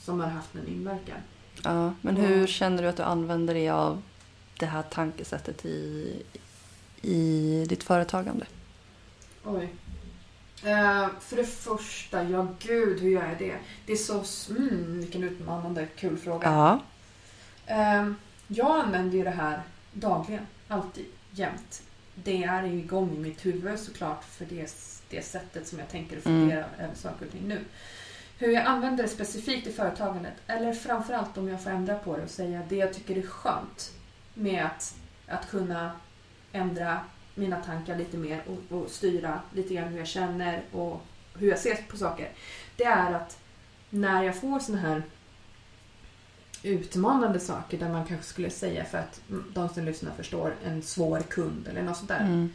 som 0.00 0.20
har 0.20 0.26
haft 0.28 0.54
en 0.54 0.68
inverkan. 0.68 1.16
Ja, 1.64 1.94
men 2.00 2.16
hur 2.16 2.46
känner 2.46 2.82
du 2.82 2.88
att 2.88 2.96
du 2.96 3.02
använder 3.02 3.54
dig 3.54 3.70
av 3.70 4.02
det 4.60 4.66
här 4.66 4.82
tankesättet 4.82 5.64
i, 5.64 6.22
i 7.02 7.64
ditt 7.68 7.82
företagande? 7.84 8.46
Oj. 9.44 9.68
Eh, 10.64 11.08
för 11.20 11.36
det 11.36 11.44
första, 11.44 12.22
ja 12.22 12.46
gud, 12.58 13.00
hur 13.00 13.10
gör 13.10 13.28
jag 13.28 13.38
det? 13.38 13.56
Det 13.86 13.92
är 13.92 13.96
så... 13.96 14.24
Mm, 14.50 14.98
vilken 14.98 15.24
utmanande, 15.24 15.86
kul 15.96 16.18
fråga. 16.18 16.48
Ja. 16.48 16.80
Eh, 17.66 18.12
jag 18.48 18.80
använder 18.80 19.18
ju 19.18 19.24
det 19.24 19.30
här 19.30 19.62
dagligen, 19.92 20.46
alltid, 20.68 21.06
jämt. 21.30 21.82
Det 22.14 22.44
är 22.44 22.64
igång 22.64 23.14
i 23.16 23.18
mitt 23.18 23.46
huvud 23.46 23.78
såklart 23.78 24.24
för 24.24 24.44
det, 24.44 24.72
det 25.10 25.22
sättet 25.22 25.68
som 25.68 25.78
jag 25.78 25.88
tänker 25.88 26.18
och 26.18 26.26
Mm. 26.26 26.40
funderar 26.40 26.68
över 26.78 26.94
saker 26.94 27.26
och 27.26 27.32
ting 27.32 27.48
nu. 27.48 27.60
Hur 28.38 28.48
jag 28.52 28.64
använder 28.66 29.02
det 29.02 29.08
specifikt 29.08 29.66
i 29.66 29.72
företagandet, 29.72 30.34
eller 30.46 30.72
framförallt 30.72 31.38
om 31.38 31.48
jag 31.48 31.62
får 31.62 31.70
ändra 31.70 31.98
på 31.98 32.16
det 32.16 32.22
och 32.22 32.30
säga 32.30 32.62
det 32.68 32.76
jag 32.76 32.94
tycker 32.94 33.18
är 33.18 33.22
skönt 33.22 33.92
med 34.34 34.64
att, 34.64 34.94
att 35.26 35.50
kunna 35.50 35.92
ändra 36.52 37.00
mina 37.34 37.56
tankar 37.62 37.98
lite 37.98 38.16
mer 38.16 38.42
och, 38.46 38.76
och 38.76 38.90
styra 38.90 39.40
lite 39.54 39.74
grann 39.74 39.88
hur 39.88 39.98
jag 39.98 40.06
känner 40.06 40.62
och 40.72 41.02
hur 41.34 41.48
jag 41.48 41.58
ser 41.58 41.74
på 41.88 41.96
saker. 41.96 42.28
Det 42.76 42.84
är 42.84 43.12
att 43.12 43.38
när 43.90 44.22
jag 44.22 44.40
får 44.40 44.58
såna 44.58 44.78
här 44.78 45.02
utmanande 46.62 47.40
saker 47.40 47.78
där 47.78 47.88
man 47.88 48.06
kanske 48.06 48.26
skulle 48.26 48.50
säga 48.50 48.84
för 48.84 48.98
att 48.98 49.20
de 49.54 49.68
som 49.68 49.84
lyssnar 49.84 50.12
förstår 50.12 50.54
en 50.64 50.82
svår 50.82 51.20
kund 51.20 51.68
eller 51.68 51.82
något 51.82 51.96
sånt 51.96 52.08
där. 52.08 52.20
Mm. 52.20 52.54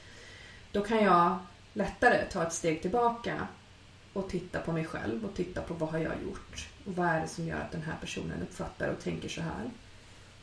Då 0.72 0.82
kan 0.82 1.04
jag 1.04 1.38
lättare 1.74 2.26
ta 2.32 2.44
ett 2.44 2.54
steg 2.54 2.82
tillbaka 2.82 3.48
och 4.14 4.30
titta 4.30 4.60
på 4.60 4.72
mig 4.72 4.86
själv 4.86 5.26
och 5.26 5.36
titta 5.36 5.62
på 5.62 5.74
vad 5.74 5.90
har 5.90 6.00
jag 6.00 6.14
gjort 6.24 6.70
och 6.86 6.96
vad 6.96 7.08
är 7.08 7.22
det 7.22 7.28
som 7.28 7.48
gör 7.48 7.62
att 7.62 7.72
den 7.72 7.82
här 7.82 7.96
personen 8.02 8.42
uppfattar 8.42 8.90
och 8.90 9.04
tänker 9.04 9.30
så 9.30 9.42
här. 9.42 9.72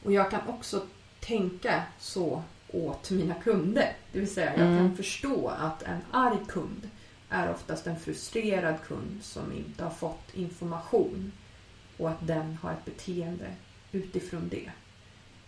Och 0.03 0.13
jag 0.13 0.31
kan 0.31 0.49
också 0.49 0.87
tänka 1.27 1.83
så 1.99 2.43
åt 2.69 3.11
mina 3.11 3.35
kunder. 3.35 3.93
Det 4.13 4.19
vill 4.19 4.35
säga 4.35 4.51
jag 4.57 4.67
Mm. 4.67 4.79
kan 4.79 4.97
förstå 4.97 5.49
att 5.49 5.83
en 5.83 5.99
arg 6.11 6.39
kund 6.49 6.91
är 7.29 7.51
oftast 7.51 7.87
en 7.87 8.01
frustrerad 8.01 8.75
kund 8.87 9.21
som 9.23 9.53
inte 9.53 9.85
har 9.85 9.91
fått 9.91 10.35
information 10.35 11.33
och 11.99 12.11
att 12.11 12.27
den 12.27 12.59
har 12.63 12.73
ett 12.73 12.85
beteende 12.85 13.47
utifrån 13.93 14.49
det. 14.49 14.71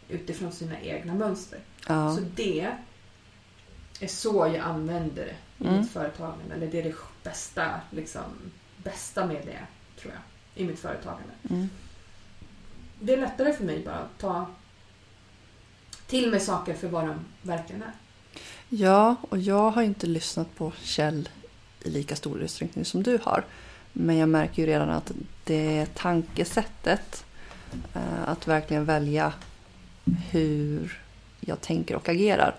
Utifrån 0.08 0.52
sina 0.52 0.80
egna 0.80 1.14
mönster. 1.14 1.58
Ja. 1.88 2.16
Så 2.16 2.22
det 2.34 2.70
är 4.00 4.06
så 4.06 4.46
jag 4.46 4.56
använder 4.56 5.24
det 5.24 5.64
i 5.64 5.68
Mm. 5.68 5.80
mitt 5.80 5.90
företagande. 5.90 6.54
Eller 6.54 6.66
det 6.66 6.78
är 6.78 6.82
det 6.84 6.94
bästa, 7.22 7.80
liksom, 7.90 8.22
bästa 8.76 9.26
med 9.26 9.42
det, 9.46 9.66
tror 10.00 10.12
jag, 10.14 10.22
i 10.64 10.66
mitt 10.66 10.78
företagande. 10.78 11.32
Mm. 11.50 11.68
Det 13.00 13.12
är 13.12 13.16
lättare 13.20 13.52
för 13.52 13.64
mig 13.64 13.82
bara 13.84 13.94
att 13.94 14.18
ta 14.18 14.46
till 16.06 16.30
mig 16.30 16.40
saker 16.40 16.74
för 16.74 16.88
vad 16.88 17.06
de 17.06 17.14
verkligen 17.42 17.82
är. 17.82 17.92
ja, 18.68 19.16
och 19.28 19.38
jag 19.38 19.70
har 19.70 19.82
inte 19.82 20.06
lyssnat 20.06 20.54
på 20.56 20.72
Kjell 20.82 21.28
i 21.82 21.90
lika 21.90 22.16
stor 22.16 22.40
utsträckning 22.40 22.84
som 22.84 23.02
du 23.02 23.18
har. 23.22 23.44
Men 23.92 24.16
jag 24.16 24.28
märker 24.28 24.62
ju 24.62 24.68
redan 24.68 24.90
att 24.90 25.12
det 25.44 25.86
tankesättet, 25.94 27.24
eh, 27.94 28.28
att 28.28 28.48
verkligen 28.48 28.84
välja 28.84 29.32
hur 30.30 31.00
jag 31.40 31.60
tänker 31.60 31.96
och 31.96 32.08
agerar, 32.08 32.54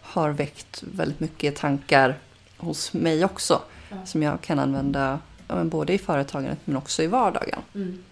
har 0.00 0.30
väckt 0.30 0.82
väldigt 0.82 1.20
mycket 1.20 1.56
tankar 1.56 2.18
hos 2.56 2.92
mig 2.92 3.24
också. 3.24 3.62
Ja. 3.90 4.06
Som 4.06 4.22
jag 4.22 4.40
kan 4.40 4.58
använda 4.58 5.18
både 5.64 5.92
i 5.92 5.98
företagandet 5.98 6.58
men 6.64 6.76
också 6.76 7.02
i 7.02 7.06
vardagen. 7.06 7.58
Mm. 7.74 8.04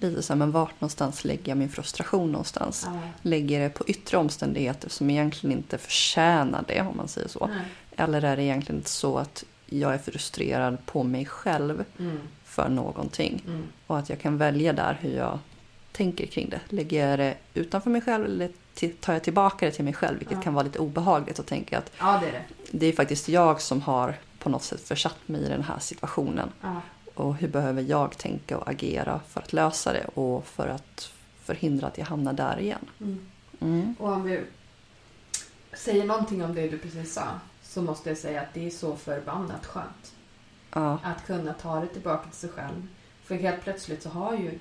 Lite 0.00 0.22
så 0.22 0.32
här, 0.32 0.38
men 0.38 0.50
vart 0.50 0.80
någonstans 0.80 1.24
lägger 1.24 1.48
jag 1.48 1.58
min 1.58 1.68
frustration 1.68 2.32
någonstans? 2.32 2.82
Ja. 2.86 2.98
Lägger 3.22 3.60
jag 3.60 3.70
det 3.70 3.74
på 3.74 3.84
yttre 3.88 4.16
omständigheter 4.18 4.88
som 4.88 5.10
egentligen 5.10 5.56
inte 5.58 5.78
förtjänar 5.78 6.64
det 6.68 6.80
om 6.80 6.96
man 6.96 7.08
säger 7.08 7.28
så? 7.28 7.46
Nej. 7.46 7.64
Eller 7.96 8.24
är 8.24 8.36
det 8.36 8.42
egentligen 8.42 8.82
så 8.84 9.18
att 9.18 9.44
jag 9.66 9.94
är 9.94 9.98
frustrerad 9.98 10.86
på 10.86 11.02
mig 11.02 11.26
själv 11.26 11.84
Mm. 11.98 12.18
för 12.44 12.68
någonting? 12.68 13.42
Mm. 13.46 13.62
Och 13.86 13.98
att 13.98 14.08
jag 14.08 14.20
kan 14.20 14.38
välja 14.38 14.72
där 14.72 14.98
hur 15.00 15.16
jag 15.16 15.38
tänker 15.92 16.26
kring 16.26 16.48
det. 16.48 16.60
Lägger 16.68 17.08
jag 17.08 17.18
det 17.18 17.34
utanför 17.54 17.90
mig 17.90 18.00
själv 18.00 18.24
eller 18.24 18.50
tar 19.00 19.12
jag 19.12 19.22
tillbaka 19.24 19.66
det 19.66 19.72
till 19.72 19.84
mig 19.84 19.94
själv? 19.94 20.18
Vilket 20.18 20.42
kan 20.42 20.54
vara 20.54 20.64
lite 20.64 20.78
obehagligt 20.78 21.38
att 21.40 21.46
tänka 21.46 21.78
att 21.78 21.92
Ja, 21.98 22.20
det 22.22 22.28
är 22.28 22.32
det. 22.32 22.44
det 22.78 22.86
är 22.86 22.92
faktiskt 22.92 23.28
jag 23.28 23.60
som 23.60 23.82
har 23.82 24.14
på 24.38 24.48
något 24.48 24.62
sätt 24.62 24.80
försatt 24.80 25.16
mig 25.26 25.40
i 25.40 25.48
den 25.48 25.62
här 25.62 25.78
situationen. 25.78 26.48
Ja. 26.62 26.80
Och 27.18 27.34
hur 27.34 27.48
behöver 27.48 27.82
jag 27.82 28.18
tänka 28.18 28.58
och 28.58 28.68
agera 28.68 29.20
för 29.28 29.40
att 29.40 29.52
lösa 29.52 29.92
det 29.92 30.04
och 30.04 30.46
för 30.46 30.68
att 30.68 31.12
förhindra 31.42 31.86
att 31.86 31.98
jag 31.98 32.04
hamnar 32.04 32.32
där 32.32 32.58
igen. 32.58 32.90
Mm. 33.00 33.26
Mm. 33.60 33.94
Och 33.98 34.12
om 34.12 34.22
vi 34.22 34.40
säger 35.72 36.04
någonting 36.04 36.44
om 36.44 36.54
det 36.54 36.68
du 36.68 36.78
precis 36.78 37.14
sa 37.14 37.24
så 37.62 37.82
måste 37.82 38.08
jag 38.08 38.18
säga 38.18 38.40
att 38.40 38.54
det 38.54 38.66
är 38.66 38.70
så 38.70 38.96
förbannat 38.96 39.66
skönt. 39.66 40.14
Ja. 40.72 40.98
Att 41.02 41.26
kunna 41.26 41.52
ta 41.52 41.80
det 41.80 41.86
tillbaka 41.86 42.28
till 42.28 42.38
sig 42.38 42.50
själv. 42.50 42.88
För 43.24 43.34
helt 43.34 43.62
plötsligt 43.62 44.02
så 44.02 44.08
har 44.08 44.34
ju 44.34 44.58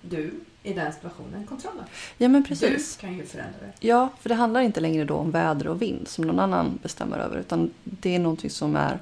du 0.00 0.34
i 0.62 0.72
den 0.72 0.92
situationen 0.92 1.46
kontrollen. 1.46 1.84
ja, 2.18 2.28
men 2.28 2.44
precis. 2.44 2.96
Du 2.96 3.00
kan 3.00 3.16
ju 3.16 3.26
förändra 3.26 3.58
det. 3.60 3.86
Ja, 3.86 4.08
för 4.20 4.28
det 4.28 4.34
handlar 4.34 4.60
inte 4.60 4.80
längre 4.80 5.04
då 5.04 5.14
om 5.14 5.30
väder 5.30 5.66
och 5.66 5.82
vind 5.82 6.08
som 6.08 6.24
någon 6.24 6.40
annan 6.40 6.78
bestämmer 6.82 7.18
över. 7.18 7.38
Utan 7.38 7.70
det 7.84 8.14
är 8.14 8.18
någonting 8.18 8.50
som 8.50 8.76
är, 8.76 8.98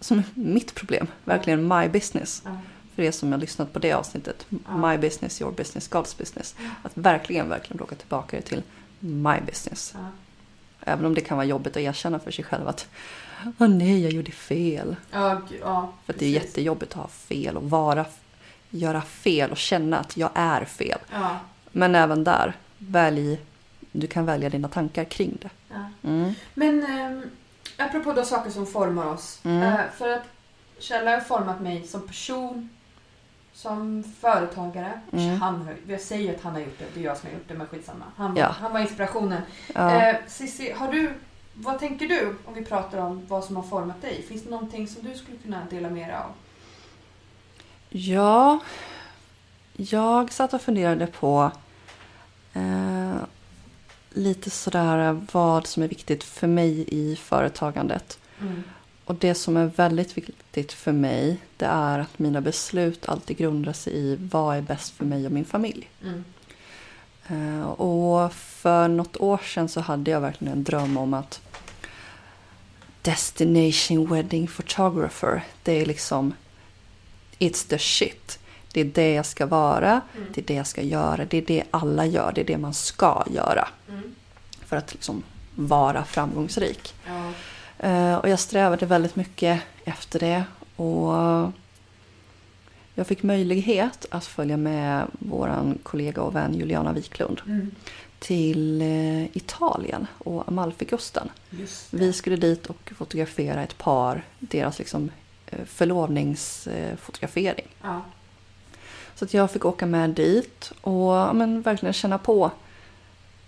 som 0.00 0.18
är 0.18 0.24
mitt 0.34 0.74
problem. 0.74 1.06
Verkligen 1.24 1.68
my 1.68 1.88
business. 1.88 2.42
Ja. 2.44 2.58
För 2.94 3.02
er 3.02 3.10
som 3.10 3.32
har 3.32 3.38
lyssnat 3.38 3.72
på 3.72 3.78
det 3.78 3.92
avsnittet. 3.92 4.46
My 4.68 4.98
business, 4.98 5.40
your 5.40 5.52
business, 5.52 5.90
God's 5.90 6.18
business. 6.18 6.54
Att 6.82 6.92
verkligen, 6.94 7.48
verkligen 7.48 7.78
plocka 7.78 7.94
tillbaka 7.94 8.36
det 8.36 8.42
till 8.42 8.62
my 8.98 9.40
business. 9.46 9.94
Även 10.80 11.04
om 11.04 11.14
det 11.14 11.20
kan 11.20 11.36
vara 11.36 11.46
jobbigt 11.46 11.76
att 11.76 11.82
erkänna 11.82 12.18
för 12.18 12.30
sig 12.30 12.44
själv 12.44 12.68
att 12.68 12.88
Åh 13.58 13.68
nej, 13.68 14.02
jag 14.02 14.12
gjorde 14.12 14.30
fel. 14.30 14.96
Ja, 15.10 15.40
ja, 15.60 15.92
För 16.06 16.14
det 16.18 16.26
är 16.26 16.30
jättejobbigt 16.30 16.92
att 16.92 16.98
ha 16.98 17.08
fel 17.08 17.56
och 17.56 17.70
vara, 17.70 18.04
göra 18.70 19.02
fel 19.02 19.50
och 19.50 19.56
känna 19.56 19.98
att 19.98 20.16
jag 20.16 20.30
är 20.34 20.64
fel. 20.64 20.98
Ja, 21.12 21.38
Men 21.72 21.94
även 21.94 22.24
där, 22.24 22.52
välj, 22.78 23.38
du 23.92 24.06
kan 24.06 24.26
välja 24.26 24.50
dina 24.50 24.68
tankar 24.68 25.04
kring 25.04 25.38
det. 25.42 25.50
Mm. 26.08 26.32
Men 26.54 26.82
eh, 26.82 27.22
apropå 27.80 28.12
då 28.12 28.24
saker 28.24 28.50
som 28.50 28.66
formar 28.66 29.06
oss. 29.06 29.40
Mm. 29.44 29.62
Eh, 29.62 29.80
för 29.96 30.08
att 30.08 30.22
Kjell 30.78 31.06
har 31.06 31.20
format 31.20 31.60
mig 31.60 31.86
som 31.86 32.06
person, 32.06 32.70
som 33.52 34.04
företagare. 34.20 35.00
Mm. 35.12 35.40
Han 35.40 35.62
har, 35.62 35.74
jag 35.86 36.00
säger 36.00 36.34
att 36.34 36.42
han 36.42 36.52
har 36.52 36.60
gjort 36.60 36.78
det, 36.78 36.84
det 36.94 37.00
är 37.00 37.04
jag 37.04 37.16
som 37.16 37.26
har 37.28 37.34
gjort 37.34 37.48
det, 37.48 37.54
men 37.54 37.66
skitsamma. 37.66 38.04
Han, 38.16 38.36
Ja. 38.36 38.46
han 38.46 38.72
var 38.72 38.80
inspirationen. 38.80 39.42
Ja. 39.74 39.90
Eh, 40.08 40.16
Cissi, 40.26 40.72
har 40.72 40.92
du, 40.92 41.14
vad 41.54 41.78
tänker 41.78 42.08
du 42.08 42.36
om 42.44 42.54
vi 42.54 42.64
pratar 42.64 42.98
om 42.98 43.26
vad 43.26 43.44
som 43.44 43.56
har 43.56 43.62
format 43.62 44.02
dig? 44.02 44.22
Finns 44.28 44.42
det 44.44 44.50
någonting 44.50 44.88
som 44.88 45.02
du 45.02 45.14
skulle 45.14 45.38
kunna 45.38 45.62
dela 45.70 45.90
med 45.90 46.08
dig 46.08 46.16
av? 46.16 46.30
Ja, 47.88 48.58
jag 49.76 50.32
satt 50.32 50.52
och 50.54 50.60
funderade 50.62 51.06
på 51.06 51.50
eh, 52.52 53.14
lite 54.10 54.50
sådär 54.50 55.26
vad 55.32 55.66
som 55.66 55.82
är 55.82 55.88
viktigt 55.88 56.24
för 56.24 56.46
mig 56.46 56.84
i 56.88 57.16
företagandet. 57.16 58.18
Mm. 58.40 58.62
Och 59.04 59.14
det 59.14 59.34
som 59.34 59.56
är 59.56 59.66
väldigt 59.66 60.16
viktigt 60.16 60.72
för 60.72 60.92
mig 60.92 61.36
det 61.56 61.66
är 61.66 61.98
att 61.98 62.18
mina 62.18 62.40
beslut 62.40 63.08
alltid 63.08 63.36
grundar 63.36 63.72
sig 63.72 63.92
i 63.92 64.16
vad 64.20 64.56
är 64.56 64.62
bäst 64.62 64.92
för 64.92 65.04
mig 65.04 65.26
och 65.26 65.32
min 65.32 65.44
familj. 65.44 65.88
Mm. 66.02 66.24
Eh, 67.28 67.70
och 67.70 68.32
för 68.32 68.88
något 68.88 69.16
år 69.16 69.38
sedan 69.38 69.68
så 69.68 69.80
hade 69.80 70.10
jag 70.10 70.20
verkligen 70.20 70.52
en 70.52 70.64
dröm 70.64 70.96
om 70.96 71.14
att 71.14 71.40
Destination 73.02 74.10
Wedding 74.10 74.46
Photographer, 74.46 75.44
det 75.62 75.72
är 75.72 75.86
liksom 75.86 76.32
It's 77.38 77.68
the 77.68 77.78
shit. 77.78 78.38
Det 78.72 78.80
är 78.80 78.84
det 78.84 79.14
jag 79.14 79.26
ska 79.26 79.46
vara, 79.46 80.00
Mm. 80.16 80.26
det 80.34 80.40
är 80.40 80.44
det 80.44 80.54
jag 80.54 80.66
ska 80.66 80.82
göra, 80.82 81.24
det 81.24 81.38
är 81.38 81.42
det 81.46 81.64
alla 81.70 82.06
gör, 82.06 82.32
det 82.34 82.40
är 82.40 82.44
det 82.44 82.58
man 82.58 82.74
ska 82.74 83.24
göra 83.30 83.68
Mm. 83.88 84.14
för 84.66 84.76
att 84.76 84.92
liksom 84.92 85.22
vara 85.54 86.04
framgångsrik. 86.04 86.94
Ja. 87.06 87.32
Eh, 87.88 88.14
och 88.14 88.28
jag 88.28 88.40
strävade 88.40 88.86
väldigt 88.86 89.16
mycket 89.16 89.60
efter 89.84 90.18
det. 90.18 90.44
Och 90.76 91.12
jag 92.94 93.06
fick 93.06 93.22
möjlighet 93.22 94.06
att 94.10 94.24
följa 94.26 94.56
med 94.56 95.06
vår 95.12 95.74
kollega 95.82 96.22
och 96.22 96.36
vän 96.36 96.54
Juliana 96.54 96.92
Wiklund 96.92 97.40
Mm. 97.46 97.70
till 98.18 98.82
eh, 98.82 99.36
Italien 99.36 100.06
och 100.18 100.48
Amalfikusten. 100.48 101.28
Vi 101.90 102.12
skulle 102.12 102.36
dit 102.36 102.66
och 102.66 102.92
fotografera 102.96 103.62
ett 103.62 103.78
par, 103.78 104.22
deras 104.38 104.78
liksom 104.78 105.10
eh, 105.46 105.64
förlovningsfotografering. 105.66 107.66
Ja. 107.82 108.00
Så 109.20 109.24
att 109.24 109.34
jag 109.34 109.50
fick 109.50 109.64
åka 109.64 109.86
med 109.86 110.10
dit 110.10 110.72
och 110.80 111.12
ja, 111.12 111.32
men, 111.32 111.62
verkligen 111.62 111.92
känna 111.92 112.18
på 112.18 112.50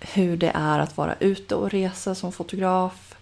hur 0.00 0.36
det 0.36 0.52
är 0.54 0.78
att 0.78 0.96
vara 0.96 1.14
ute 1.20 1.54
och 1.54 1.70
resa 1.70 2.14
som 2.14 2.32
fotograf. 2.32 3.16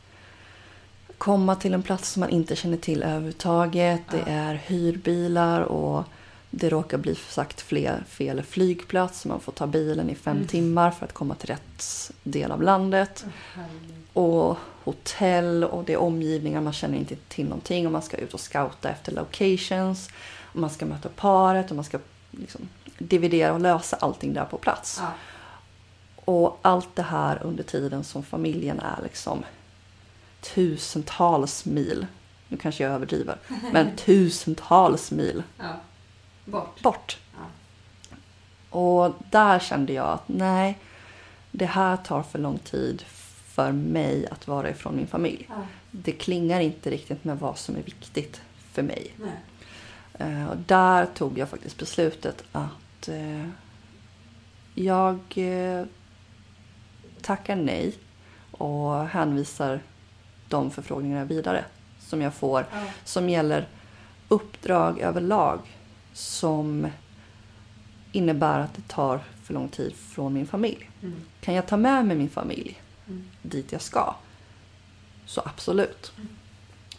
Komma 1.19 1.57
till 1.57 1.75
en 1.75 1.83
plats 1.83 2.09
som 2.09 2.21
man 2.21 2.30
inte 2.30 2.57
känner 2.57 2.76
till 2.76 3.02
överhuvudtaget. 3.02 4.00
Ja. 4.11 4.16
Det 4.16 4.30
är 4.30 4.54
hyrbilar 4.54 5.61
och 5.61 6.04
det 6.50 6.69
råkar 6.69 6.99
bli 6.99 7.14
sagt 7.14 7.61
fler, 7.61 8.04
fel 8.09 8.42
flygplats. 8.42 9.26
Man 9.26 9.40
får 9.40 9.52
ta 9.52 9.66
bilen 9.66 10.11
i 10.11 10.14
fem 10.14 10.37
Mm. 10.37 10.49
timmar 10.49 10.90
för 10.90 11.04
att 11.04 11.12
komma 11.12 11.35
till 11.35 11.49
rätt 11.49 12.11
del 12.23 12.52
av 12.52 12.62
landet. 12.62 13.25
Och 14.12 14.57
hotell 14.85 15.64
och 15.64 15.85
det 15.85 15.92
är 15.92 16.00
omgivningar, 16.00 16.61
man 16.61 16.73
känner 16.73 16.99
inte 16.99 17.16
till 17.28 17.45
någonting. 17.45 17.87
Och 17.87 17.92
man 17.92 18.02
ska 18.02 18.16
ut 18.16 18.35
och 18.35 18.40
scouta 18.40 18.88
efter 18.90 19.12
locations. 19.12 20.09
Och 20.42 20.61
man 20.61 20.71
ska 20.71 20.87
möta 20.87 21.09
paret 21.09 21.71
och 21.71 21.76
man 21.76 21.85
ska 21.85 21.99
liksom 22.30 22.68
dividera 22.99 23.52
och 23.52 23.60
lösa 23.60 23.96
allting 23.96 24.34
där 24.34 24.44
på 24.44 24.58
plats. 24.58 24.99
Ja. 25.02 25.12
Och 26.25 26.58
allt 26.62 26.96
det 26.96 27.02
här 27.02 27.42
under 27.42 27.64
tiden 27.64 28.04
som 28.04 28.22
familjen 28.22 28.80
är 28.80 29.02
liksom 29.02 29.44
tusentals 30.40 31.64
mil. 31.64 32.06
Nu 32.49 32.56
kanske 32.56 32.84
jag 32.84 32.92
överdriver. 32.92 33.38
Men 33.72 33.96
tusentals 33.96 35.10
mil 35.10 35.42
ja. 35.58 35.80
Bort. 36.44 36.82
bort. 36.82 37.18
Ja. 37.32 37.46
Och 38.78 39.14
där 39.30 39.58
kände 39.58 39.92
jag 39.92 40.08
att 40.08 40.28
nej, 40.28 40.78
det 41.50 41.66
här 41.66 41.96
tar 41.96 42.22
för 42.22 42.38
lång 42.38 42.58
tid 42.58 43.02
för 43.46 43.72
mig 43.72 44.26
att 44.30 44.49
vara 44.49 44.70
ifrån 44.70 44.96
min 44.96 45.06
familj. 45.06 45.46
Ja. 45.49 45.66
Det 45.90 46.12
klingar 46.12 46.60
inte 46.60 46.90
riktigt 46.90 47.25
med 47.25 47.38
vad 47.38 47.58
som 47.58 47.76
är 47.76 47.82
viktigt 47.82 48.40
för 48.72 48.82
mig. 48.82 49.14
Nej. 49.16 49.32
Eh, 50.20 50.48
Och 50.50 50.56
där 50.56 51.06
tog 51.06 51.38
jag 51.38 51.48
faktiskt 51.48 51.78
beslutet 51.78 52.44
att 52.52 53.08
eh, 53.08 53.48
jag 54.74 55.18
eh, 55.36 55.84
tackar 57.22 57.56
nej 57.56 57.94
och 58.50 59.06
hänvisar 59.06 59.80
de 60.48 60.70
förfrågningarna 60.70 61.24
vidare 61.24 61.64
som 62.00 62.22
jag 62.22 62.34
får 62.34 62.66
Ja. 62.72 62.84
som 63.04 63.28
gäller 63.28 63.68
uppdrag 64.28 64.98
överlag 65.00 65.58
som 66.12 66.86
innebär 68.12 68.58
att 68.60 68.74
det 68.74 68.88
tar 68.88 69.20
för 69.44 69.54
lång 69.54 69.68
tid 69.68 69.94
från 69.94 70.32
min 70.32 70.46
familj. 70.46 70.90
Mm. 71.02 71.20
Kan 71.40 71.54
jag 71.54 71.66
ta 71.66 71.76
med 71.76 72.06
mig 72.06 72.16
min 72.16 72.30
familj 72.30 72.82
Mm. 73.08 73.24
dit 73.42 73.72
jag 73.72 73.80
ska? 73.82 74.14
Så 75.26 75.42
absolut. 75.44 76.12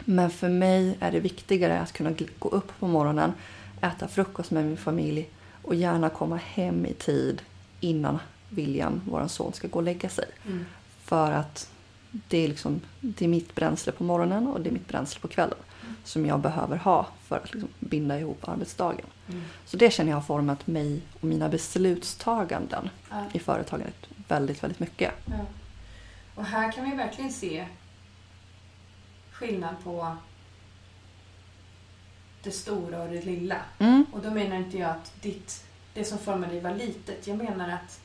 Men 0.06 0.30
för 0.30 0.50
mig 0.50 0.98
är 1.00 1.12
det 1.12 1.20
viktigare 1.20 1.80
att 1.80 1.92
kunna 1.92 2.14
gå 2.40 2.50
upp 2.50 2.80
på 2.80 2.88
morgonen, 2.88 3.34
äta 3.82 4.08
frukost 4.08 4.52
med 4.52 4.66
min 4.66 4.78
familj 4.78 5.30
och 5.62 5.76
gärna 5.76 6.10
komma 6.10 6.36
hem 6.36 6.86
i 6.86 6.94
tid 6.94 7.42
innan 7.80 8.20
William, 8.50 9.02
vår 9.10 9.28
son, 9.28 9.54
ska 9.54 9.68
gå 9.68 9.80
och 9.80 9.84
lägga 9.84 10.10
sig. 10.10 10.26
Mm. 10.46 10.66
För 11.04 11.32
att 11.32 11.70
det 12.12 12.38
är, 12.38 12.48
liksom, 12.48 12.82
det 13.00 13.26
är 13.26 13.30
mitt 13.30 13.56
bränsle 13.56 13.92
på 13.92 14.04
morgonen 14.04 14.48
och 14.48 14.62
det 14.62 14.70
är 14.70 14.74
mitt 14.74 14.88
bränsle 14.88 15.20
på 15.22 15.28
kvällen 15.28 15.58
som 16.04 16.26
jag 16.26 16.40
behöver 16.40 16.78
ha 16.78 17.08
för 17.28 17.36
att 17.36 17.54
liksom 17.54 17.70
binda 17.80 18.20
ihop 18.20 18.48
arbetsdagen. 18.48 19.06
Mm. 19.30 19.44
Så 19.66 19.78
det 19.78 19.94
känner 19.94 20.12
jag 20.12 20.18
har 20.18 20.22
format 20.24 20.68
mig 20.68 21.02
och 21.20 21.24
mina 21.24 21.50
beslutstaganden 21.50 22.90
Ja. 23.10 23.26
i 23.34 23.40
företaget 23.40 23.96
väldigt, 24.28 24.64
väldigt 24.64 24.80
mycket. 24.80 25.12
Ja. 25.26 25.46
Och 26.36 26.46
här 26.46 26.72
kan 26.72 26.90
vi 26.90 26.96
verkligen 26.96 27.32
se 27.32 27.66
skillnad 29.42 29.76
på 29.84 30.18
det 32.44 32.52
stora 32.52 33.02
och 33.02 33.10
det 33.10 33.26
lilla. 33.26 33.62
Mm. 33.80 34.06
Och 34.12 34.22
då 34.22 34.32
menar 34.32 34.56
inte 34.56 34.78
jag 34.78 34.90
att 34.90 35.22
ditt, 35.22 35.64
det 35.94 36.04
som 36.04 36.18
formade 36.18 36.52
dig 36.52 36.62
var 36.62 36.76
litet. 36.76 37.28
Jag 37.28 37.38
menar 37.38 37.70
att 37.70 38.00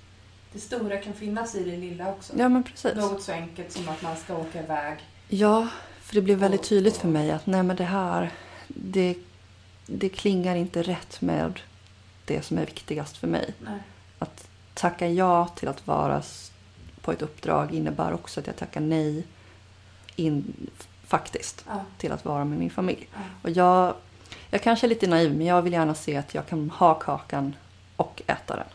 det 0.52 0.58
stora 0.58 0.96
kan 0.96 1.12
finnas 1.12 1.54
i 1.54 1.64
det 1.64 1.76
lilla 1.76 2.10
också. 2.10 2.32
Ja, 2.36 2.48
men 2.48 2.62
precis. 2.62 2.94
Något 2.94 3.22
så 3.22 3.32
enkelt 3.32 3.72
som 3.72 3.88
att 3.88 4.02
man 4.02 4.16
ska 4.16 4.36
åka 4.36 4.62
iväg. 4.62 4.98
Ja, 5.28 5.68
för 6.00 6.14
det 6.14 6.22
blev 6.22 6.38
väldigt 6.38 6.62
tydligt 6.62 6.96
för 6.96 7.08
mig 7.08 7.30
att 7.30 7.46
nej 7.46 7.62
men 7.62 7.76
det 7.76 7.84
här, 7.84 8.30
det, 8.68 9.14
det 9.86 10.08
klingar 10.08 10.56
inte 10.56 10.82
rätt 10.82 11.20
med 11.20 11.60
det 12.24 12.42
som 12.42 12.58
är 12.58 12.66
viktigast 12.66 13.16
för 13.16 13.26
mig. 13.26 13.54
Nej. 13.60 13.78
Att 14.18 14.48
tacka 14.74 15.08
ja 15.08 15.48
till 15.48 15.68
att 15.68 15.86
vara 15.86 16.22
på 17.00 17.12
ett 17.12 17.22
uppdrag 17.22 17.74
innebär 17.74 18.12
också 18.12 18.40
att 18.40 18.46
jag 18.46 18.56
tackar 18.56 18.80
nej 18.80 19.24
in, 20.16 20.70
faktiskt 21.06 21.64
Ja, 21.68 21.84
till 21.98 22.12
att 22.12 22.24
vara 22.24 22.44
med 22.44 22.58
min 22.58 22.70
familj. 22.70 23.08
ja, 23.12 23.18
Och 23.42 23.50
jag, 23.50 23.94
jag 24.50 24.62
kanske 24.62 24.86
är 24.86 24.88
lite 24.88 25.06
naiv 25.06 25.36
men 25.36 25.46
jag 25.46 25.62
vill 25.62 25.72
gärna 25.72 25.94
se 25.94 26.16
att 26.16 26.34
jag 26.34 26.46
kan 26.46 26.70
ha 26.70 26.94
kakan 26.94 27.56
och 27.96 28.22
äta 28.26 28.56
den. 28.56 28.66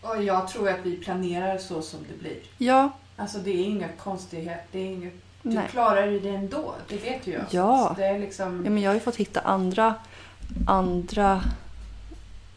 Och 0.00 0.22
jag 0.22 0.48
tror 0.48 0.68
att 0.68 0.78
vi 0.82 0.96
planerar 0.96 1.58
så 1.58 1.82
som 1.82 2.00
det 2.08 2.18
blir. 2.18 2.38
Ja, 2.58 2.90
Alltså 3.16 3.38
det 3.38 3.50
är 3.50 3.64
inga 3.64 3.88
konstigheter. 3.88 4.64
Det 4.72 4.78
är 4.78 4.86
inget, 4.86 5.12
du 5.42 5.50
nej. 5.54 5.68
klarar 5.70 6.06
ju 6.06 6.20
det 6.20 6.28
ändå. 6.28 6.74
Det 6.88 6.96
vet 6.96 7.26
ju 7.26 7.32
jag. 7.32 7.42
Ja. 7.50 7.88
Så 7.88 8.00
det 8.00 8.06
är 8.06 8.18
liksom... 8.18 8.62
Ja, 8.64 8.70
men 8.70 8.82
jag 8.82 8.90
har 8.90 8.94
ju 8.94 9.00
fått 9.00 9.16
hitta 9.16 9.40
andra, 9.40 9.94
andra 10.66 11.42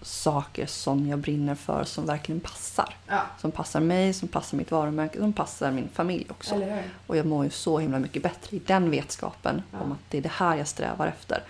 saker 0.05 0.65
som 0.65 1.07
jag 1.07 1.19
brinner 1.19 1.55
för 1.55 1.83
som 1.83 2.05
verkligen 2.05 2.39
passar. 2.41 2.95
Ja, 3.07 3.21
Som 3.41 3.51
passar 3.51 3.79
mig, 3.79 4.13
som 4.13 4.27
passar 4.27 4.57
mitt 4.57 4.71
varumärke, 4.71 5.19
som 5.19 5.33
passar 5.33 5.71
min 5.71 5.89
familj 5.93 6.27
också. 6.29 6.55
Och 7.07 7.17
jag 7.17 7.25
mår 7.25 7.43
ju 7.43 7.49
så 7.49 7.79
himla 7.79 7.99
mycket 7.99 8.23
bättre 8.23 8.57
i 8.57 8.59
den 8.59 8.89
vetskapen 8.91 9.61
Ja. 9.71 9.79
om 9.79 9.91
att 9.91 9.99
det 10.09 10.17
är 10.17 10.21
det 10.21 10.31
här 10.31 10.55
jag 10.55 10.67
strävar 10.67 11.07
efter. 11.07 11.43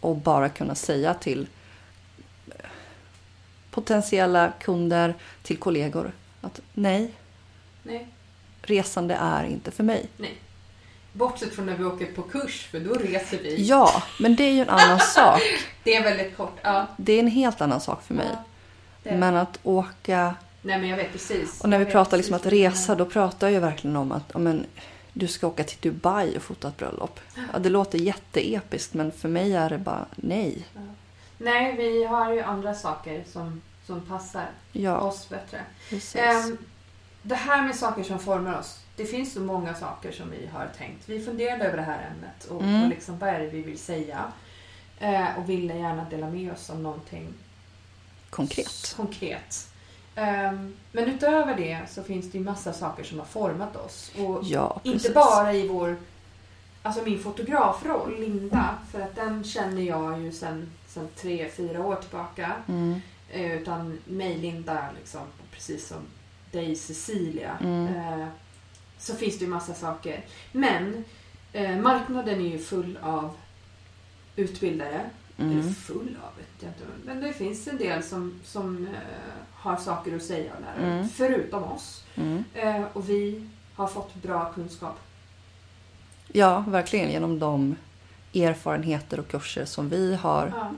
Och 0.00 0.16
bara 0.16 0.48
kunna 0.48 0.74
säga 0.74 1.14
till 1.14 1.46
eh, 2.48 2.54
potentiella 3.70 4.52
kunder, 4.60 5.14
till 5.42 5.56
kollegor 5.56 6.12
att 6.40 6.60
nej, 6.74 7.12
Nej. 7.82 8.08
resande 8.62 9.14
är 9.14 9.44
inte 9.44 9.70
för 9.70 9.84
mig. 9.84 10.08
Bortsett 11.12 11.54
från 11.54 11.66
när 11.66 11.76
vi 11.76 11.84
åker 11.84 12.06
på 12.06 12.22
kurs, 12.22 12.68
för 12.70 12.80
då 12.80 12.94
reser 12.94 13.38
vi. 13.42 13.66
Ja, 13.66 14.02
men 14.20 14.36
det 14.36 14.44
är 14.44 14.52
ju 14.52 14.60
en 14.60 14.68
annan 14.68 15.00
sak. 15.14 15.40
Det 15.84 15.94
är 15.96 16.02
väldigt 16.02 16.36
kort. 16.36 16.56
Ja, 16.62 16.86
Det 16.96 17.12
är 17.12 17.18
en 17.20 17.28
helt 17.28 17.60
annan 17.60 17.80
sak 17.80 18.02
för 18.02 18.14
mig. 18.14 18.26
Ja. 19.02 19.16
Men 19.16 19.36
att 19.36 19.58
åka 19.62 20.34
Nej, 20.62 20.78
men 20.80 20.88
jag 20.88 20.96
vet 20.96 21.12
precis. 21.12 21.60
Och 21.60 21.68
när 21.68 21.78
vi 21.78 21.84
pratar 21.84 22.16
liksom 22.16 22.34
att 22.36 22.46
resa, 22.46 22.94
då 22.94 23.04
pratar 23.06 23.46
jag 23.46 23.54
ju 23.54 23.60
verkligen 23.60 23.96
om 23.96 24.12
att 24.12 24.30
ja, 24.32 24.38
men, 24.38 24.66
du 25.12 25.28
ska 25.28 25.46
åka 25.46 25.64
till 25.64 25.78
Dubai 25.90 26.36
och 26.36 26.42
fota 26.42 26.68
ett 26.68 26.76
bröllop. 26.76 27.20
Ja, 27.52 27.58
det 27.58 27.68
låter 27.68 27.98
jätteepiskt, 27.98 28.94
men 28.94 29.12
för 29.12 29.28
mig 29.28 29.54
är 29.54 29.70
det 29.70 29.78
bara 29.78 30.06
nej. 30.16 30.66
Nej, 31.38 31.76
vi 31.76 32.04
har 32.04 32.32
ju 32.32 32.40
andra 32.40 32.74
saker 32.74 33.24
som, 33.32 33.62
som 33.86 34.00
passar 34.00 34.46
Ja, 34.72 34.98
oss 34.98 35.28
bättre. 35.28 35.60
precis. 35.90 36.16
Ehm, 36.16 36.58
det 37.22 37.34
här 37.34 37.62
med 37.62 37.74
saker 37.76 38.02
som 38.02 38.18
formar 38.18 38.58
oss. 38.58 38.78
Det 38.96 39.04
finns 39.04 39.32
så 39.32 39.40
många 39.40 39.74
saker 39.74 40.12
som 40.12 40.30
vi 40.30 40.46
har 40.46 40.70
tänkt. 40.78 41.08
Vi 41.08 41.24
funderade 41.24 41.64
över 41.64 41.76
det 41.76 41.82
här 41.82 42.10
ämnet 42.12 42.44
och, 42.44 42.62
Mm. 42.62 42.82
och 42.82 42.88
liksom, 42.88 43.18
vad 43.18 43.28
är 43.28 43.38
det 43.40 43.46
vi 43.48 43.62
vill 43.62 43.78
säga? 43.78 44.32
Eh, 44.98 45.38
och 45.38 45.48
ville 45.48 45.74
gärna 45.78 46.04
dela 46.10 46.30
med 46.30 46.52
oss 46.52 46.70
om 46.70 46.82
någonting 46.82 47.34
Konkret. 48.30 48.94
konkret. 48.96 49.68
Ehm, 50.14 50.74
men 50.92 51.04
utöver 51.04 51.54
det 51.56 51.80
så 51.90 52.02
finns 52.02 52.30
det 52.32 52.38
ju 52.38 52.44
massa 52.44 52.72
saker 52.72 53.04
som 53.04 53.18
har 53.18 53.26
format 53.26 53.76
oss. 53.76 54.12
Och 54.18 54.40
Ja, 54.44 54.80
inte 54.82 55.10
bara 55.10 55.52
i 55.52 55.68
vår, 55.68 55.96
alltså 56.82 57.02
min 57.04 57.18
fotografroll, 57.22 58.20
Linda, 58.20 58.74
för 58.92 59.00
att 59.00 59.14
den 59.16 59.44
känner 59.44 59.82
jag 59.82 60.20
ju 60.20 60.32
sen, 60.32 60.70
sen 60.88 61.08
tre, 61.16 61.48
fyra 61.56 61.84
år 61.86 61.96
tillbaka. 61.96 62.52
Mm, 62.68 63.00
Eh, 63.34 63.52
Utan 63.52 63.98
mig, 64.04 64.38
Linda, 64.38 64.86
liksom, 64.98 65.20
precis 65.52 65.88
som 65.88 65.98
dig, 66.52 66.76
Cecilia. 66.76 67.58
Mm. 67.60 67.86
Eh, 67.96 68.26
så 68.98 69.14
finns 69.14 69.38
det 69.38 69.44
ju 69.44 69.50
massa 69.50 69.74
saker. 69.74 70.24
Men 70.52 71.04
eh, 71.52 71.76
marknaden 71.76 72.40
är 72.40 72.48
ju 72.48 72.58
full 72.58 72.98
av 73.02 73.30
utbildare. 74.36 75.10
Eller 75.38 75.50
mm, 75.52 75.74
full 75.74 76.16
av 76.22 76.36
vet 76.36 76.46
jag 76.60 76.68
inte. 76.70 76.82
Men 77.04 77.20
det 77.20 77.32
finns 77.32 77.68
en 77.68 77.76
del 77.78 78.02
som, 78.02 78.40
som 78.44 78.86
eh, 78.86 78.92
har 79.52 79.76
saker 79.76 80.16
att 80.16 80.22
säga 80.22 80.52
och 80.54 80.60
lära. 80.60 80.92
Mm. 80.92 81.08
Förutom 81.08 81.62
oss. 81.64 82.04
mm. 82.14 82.44
Eh, 82.54 82.82
och 82.92 83.08
vi 83.10 83.48
har 83.74 83.86
fått 83.86 84.14
bra 84.14 84.52
kunskap. 84.54 84.98
Ja, 86.32 86.64
verkligen 86.68 87.10
genom 87.10 87.38
de 87.38 87.76
erfarenheter 88.34 89.20
och 89.20 89.28
kurser 89.28 89.64
som 89.64 89.88
vi 89.88 90.14
har 90.14 90.52
Ja, 90.56 90.70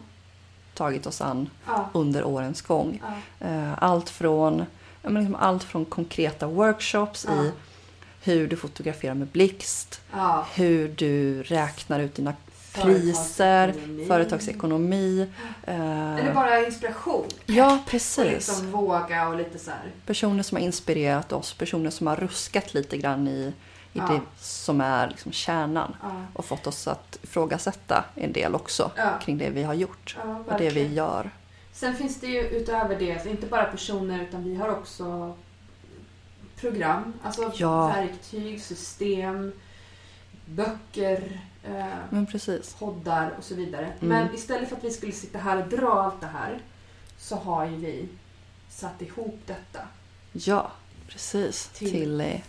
tagit 0.75 1.07
oss 1.07 1.21
an 1.21 1.51
ja, 1.67 1.89
under 1.95 2.25
årens 2.25 2.63
gång. 2.63 3.03
ja, 3.41 3.47
Eh, 3.49 3.83
Allt 3.83 4.11
från, 4.11 4.65
men 5.05 5.15
liksom 5.23 5.35
allt 5.35 5.65
från 5.65 5.85
konkreta 5.85 6.47
workshops 6.47 7.25
i 7.25 7.53
hur 8.23 8.49
du 8.49 8.57
fotograferar 8.57 9.15
med 9.15 9.29
blixt, 9.29 10.01
hur 10.55 10.89
du 10.89 11.43
räknar 11.43 12.01
ut 12.01 12.15
dina 12.15 12.35
priser, 12.73 13.73
Företagsekonomi. 13.73 14.07
företagsekonomi. 14.07 15.29
eh, 15.63 16.15
Eller 16.19 16.35
bara 16.35 16.67
inspiration. 16.67 17.27
Ja, 17.47 17.75
Och 17.75 17.87
precis. 17.91 18.33
liksom 18.33 18.71
våga 18.71 19.29
och 19.29 19.37
lite 19.37 19.59
så 19.59 19.71
här. 19.71 19.91
Personer 20.07 20.43
som 20.43 20.57
har 20.57 20.63
inspirerat 20.63 21.33
oss, 21.33 21.53
personer 21.53 21.91
som 21.91 22.07
har 22.07 22.17
ruskat 22.17 22.75
lite 22.75 22.97
grann 22.97 23.29
i, 23.29 23.31
i 23.93 23.99
Ja. 23.99 24.07
det 24.13 24.21
som 24.41 24.81
är 24.81 25.09
liksom 25.09 25.33
kärnan. 25.33 25.97
Ja. 26.03 26.11
Och 26.33 26.45
fått 26.45 26.67
oss 26.67 26.89
att 26.89 27.19
ifrågasätta 27.23 28.05
en 28.15 28.33
del 28.33 28.55
också 28.55 28.91
Ja. 28.97 29.19
kring 29.23 29.39
det 29.39 29.51
vi 29.51 29.63
har 29.63 29.75
gjort 29.75 30.17
och 30.47 30.59
det 30.59 30.71
vi 30.71 30.93
gör. 30.95 31.31
Sen 31.75 31.95
finns 31.95 32.21
det 32.21 32.27
ju 32.27 32.41
utöver 32.49 32.99
det, 32.99 33.13
alltså 33.13 33.29
inte 33.29 33.47
bara 33.47 33.65
personer 33.65 34.23
utan 34.23 34.45
vi 34.45 34.55
har 34.55 34.69
också 34.69 35.37
program, 36.57 37.13
alltså 37.23 37.53
Ja. 37.55 37.87
verktyg, 37.87 38.61
system, 38.63 39.53
böcker, 40.47 41.41
eh, 41.65 42.25
poddar 42.79 43.35
och 43.39 43.45
så 43.45 43.55
vidare. 43.55 43.87
Mm. 43.87 44.09
Men 44.09 44.35
istället 44.35 44.69
för 44.69 44.77
att 44.77 44.85
vi 44.85 44.91
skulle 44.91 45.13
sitta 45.13 45.39
här 45.39 45.63
och 45.63 45.69
dra 45.69 46.03
allt 46.03 46.21
det 46.21 46.27
här 46.27 46.61
så 47.19 47.37
har 47.37 47.67
ju 47.67 47.77
vi 47.77 48.09
satt 48.69 49.03
ihop 49.03 49.41
detta. 49.47 49.81
Ja, 50.33 50.73
precis. 51.09 51.69
Till- 51.69 51.91
Till, 51.91 52.21
eh, 52.21 52.41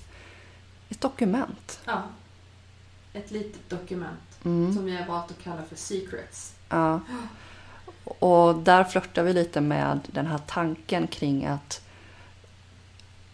ett 0.89 1.01
dokument. 1.01 1.79
Ja. 1.85 2.03
Ett 3.13 3.31
litet 3.31 3.69
dokument 3.69 4.39
Mm. 4.45 4.73
som 4.75 4.85
vi 4.85 4.95
har 4.97 5.05
valt 5.07 5.31
att 5.31 5.43
kalla 5.43 5.63
för 5.63 5.75
Secrets. 5.75 6.53
Ja. 6.69 6.99
Och 8.05 8.55
där 8.55 8.83
flörtar 8.83 9.23
vi 9.23 9.33
lite 9.33 9.61
med 9.61 9.99
den 10.07 10.27
här 10.27 10.39
tanken 10.47 11.07
kring 11.07 11.45
att, 11.45 11.81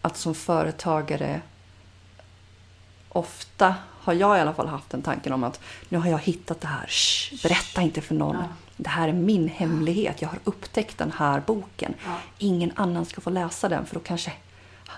att 0.02 0.18
som 0.18 0.36
företagare 0.36 1.42
ofta 3.10 3.76
har 4.02 4.14
jag 4.14 4.38
i 4.38 4.42
alla 4.42 4.54
fall 4.54 4.68
haft 4.68 4.90
den 4.90 5.02
tanken 5.02 5.34
om 5.34 5.44
att 5.44 5.60
nu 5.90 5.98
har 5.98 6.10
jag 6.10 6.20
hittat 6.20 6.62
det 6.62 6.68
här. 6.68 6.88
Shh, 6.88 7.44
berätta 7.44 7.82
inte 7.82 8.02
för 8.02 8.16
någon. 8.16 8.36
Ja. 8.36 8.44
Det 8.78 8.90
här 8.90 9.08
är 9.08 9.14
min 9.14 9.48
hemlighet. 9.48 10.22
Jag 10.22 10.30
har 10.30 10.40
upptäckt 10.44 10.98
den 10.98 11.12
här 11.12 11.42
boken. 11.46 11.94
Ja. 12.06 12.18
Ingen 12.38 12.72
annan 12.76 13.06
ska 13.06 13.22
få 13.22 13.30
läsa 13.30 13.70
den 13.70 13.86
för 13.86 13.96
då 13.96 14.02
kanske 14.02 14.32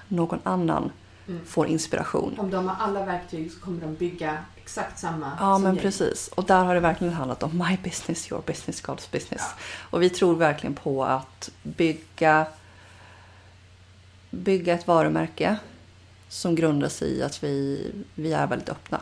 någon 0.07 0.39
annan 0.43 0.91
Mm. 1.27 1.45
får 1.45 1.67
inspiration. 1.67 2.39
Om 2.39 2.51
de 2.51 2.67
har 2.69 2.85
alla 2.85 3.05
verktyg 3.05 3.51
så 3.51 3.59
kommer 3.59 3.81
de 3.81 3.95
bygga 3.95 4.37
exakt 4.55 4.99
samma 4.99 5.31
Ja, 5.39 5.57
men 5.57 5.73
jag. 5.75 5.81
precis. 5.83 6.27
Och 6.27 6.43
där 6.43 6.63
har 6.63 6.73
det 6.73 6.79
verkligen 6.79 7.13
handlat 7.13 7.43
om 7.43 7.57
my 7.69 7.77
business, 7.83 8.31
your 8.31 8.41
business, 8.45 8.83
God's 8.83 9.11
business. 9.11 9.41
Ja. 9.41 9.63
Och 9.89 10.01
vi 10.01 10.09
tror 10.09 10.35
verkligen 10.35 10.73
på 10.75 11.05
att 11.05 11.49
bygga, 11.63 12.45
bygga 14.29 14.73
ett 14.73 14.87
varumärke 14.87 15.57
som 16.29 16.55
grundar 16.55 16.89
sig 16.89 17.09
i 17.17 17.23
att 17.23 17.43
vi, 17.43 17.91
vi 18.15 18.33
är 18.33 18.47
väldigt 18.47 18.69
öppna. 18.69 19.01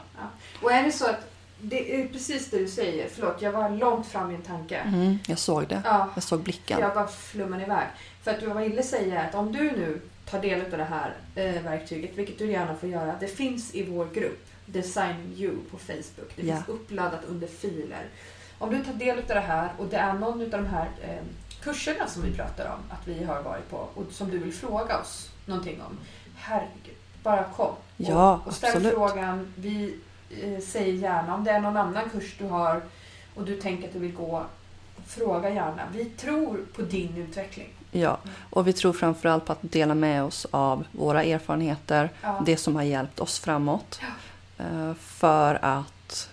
Och 0.62 0.72
är 0.72 0.84
det 0.84 0.92
så 0.92 1.06
att 1.10 1.32
det 1.62 2.02
är 2.02 2.08
precis 2.08 2.50
det 2.50 2.58
du 2.58 2.68
säger, 2.68 3.10
förlåt 3.16 3.42
jag 3.42 3.52
var 3.52 3.70
långt 3.70 4.08
fram 4.08 4.32
i 4.32 4.36
en 4.36 4.42
tanke. 4.42 4.78
Mm, 4.78 5.20
jag 5.28 5.40
såg 5.40 5.68
det. 5.68 5.82
Ja, 5.86 6.10
Jag 6.16 6.24
såg 6.24 6.40
blicken. 6.44 6.80
jag 6.80 6.94
bara 6.94 7.08
flummade 7.08 7.64
iväg. 7.64 7.88
För 8.24 8.32
att 8.32 8.40
du 8.40 8.46
jag 8.46 8.56
ville 8.56 8.84
säga 8.84 9.22
att 9.22 9.36
om 9.36 9.52
du 9.52 9.64
nu 9.64 10.02
tar 10.26 10.42
del 10.42 10.62
av 10.62 10.78
det 10.78 10.84
här 10.84 11.16
eh, 11.36 11.64
verktyget, 11.64 12.12
vilket 12.16 12.38
du 12.38 12.52
gärna 12.52 12.76
får 12.76 12.90
göra, 12.90 13.16
det 13.20 13.28
finns 13.28 13.76
i 13.76 13.84
vår 13.84 14.08
grupp 14.14 14.48
Designing 14.66 15.34
You 15.38 15.56
på 15.72 15.78
Facebook. 15.78 16.36
Det 16.36 16.42
finns 16.42 16.68
uppladdat 16.68 17.26
under 17.28 17.48
filer. 17.48 18.06
Om 18.58 18.70
du 18.70 18.84
tar 18.84 18.94
del 18.94 19.18
av 19.18 19.26
det 19.28 19.40
här 19.40 19.70
och 19.78 19.88
det 19.88 19.98
är 19.98 20.14
någon 20.14 20.42
av 20.42 20.50
de 20.50 20.66
här 20.66 20.90
eh, 21.02 21.24
kurserna 21.62 22.08
som 22.08 22.24
vi 22.24 22.32
pratar 22.32 22.66
om 22.66 22.80
att 22.90 23.08
vi 23.08 23.24
har 23.24 23.42
varit 23.42 23.70
på 23.70 23.78
och 23.78 24.06
som 24.12 24.32
du 24.32 24.38
vill 24.38 24.54
fråga 24.54 25.00
oss 25.00 25.30
någonting 25.46 25.82
om. 25.82 25.98
Herregud, 26.36 26.96
bara 27.24 27.44
kom. 27.44 27.76
Ja, 27.98 28.34
och, 28.34 28.48
och 28.48 28.54
ställ 28.54 28.70
absolut. 28.70 28.94
frågan. 28.94 29.54
Vi 29.56 29.96
eh, 30.30 30.60
säger 30.60 30.94
gärna 30.94 31.36
om 31.36 31.44
det 31.44 31.52
är 31.52 31.60
någon 31.60 31.78
annan 31.78 32.10
kurs 32.10 32.36
du 32.38 32.46
har 32.46 32.82
och 33.36 33.44
du 33.44 33.62
tänker 33.62 33.88
att 33.88 33.94
du 33.94 34.00
vill 34.00 34.14
gå, 34.14 34.46
fråga 35.08 35.50
gärna. 35.50 35.84
Vi 35.94 36.06
tror 36.06 36.66
på 36.76 36.82
din 36.82 37.18
utveckling. 37.18 37.70
Ja, 37.92 38.18
och 38.50 38.68
vi 38.68 38.74
tror 38.74 38.94
framförallt 38.94 39.46
på 39.46 39.52
att 39.52 39.60
dela 39.62 39.96
med 39.96 40.24
oss 40.24 40.48
av 40.52 40.86
våra 40.92 41.24
erfarenheter, 41.24 42.10
Ja. 42.22 42.42
det 42.46 42.58
som 42.58 42.76
har 42.76 42.84
hjälpt 42.84 43.20
oss 43.20 43.40
framåt. 43.40 44.00
Eh, 44.58 44.94
För 45.00 45.60
att 45.66 46.30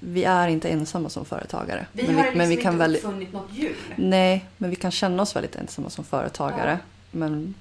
vi 0.00 0.24
är 0.24 0.48
inte 0.48 0.68
ensamma 0.68 1.08
som 1.08 1.24
företagare. 1.24 1.86
Vi 1.92 2.06
men 2.06 2.14
har 2.14 2.22
vi, 2.22 2.26
liksom 2.28 2.38
men 2.38 2.48
vi 2.48 2.54
inte 2.54 2.62
kan 2.62 2.78
väl, 2.78 2.94
uppfunnit 2.96 3.32
något 3.32 3.52
hjul. 3.52 3.76
Nej, 3.96 4.44
men 4.56 4.70
vi 4.70 4.76
kan 4.76 4.90
känna 4.90 5.22
oss 5.22 5.36
väldigt 5.36 5.56
ensamma 5.56 5.90
som 5.90 6.04
företagare. 6.04 6.78
Ja. 6.82 6.86
Men 7.10 7.54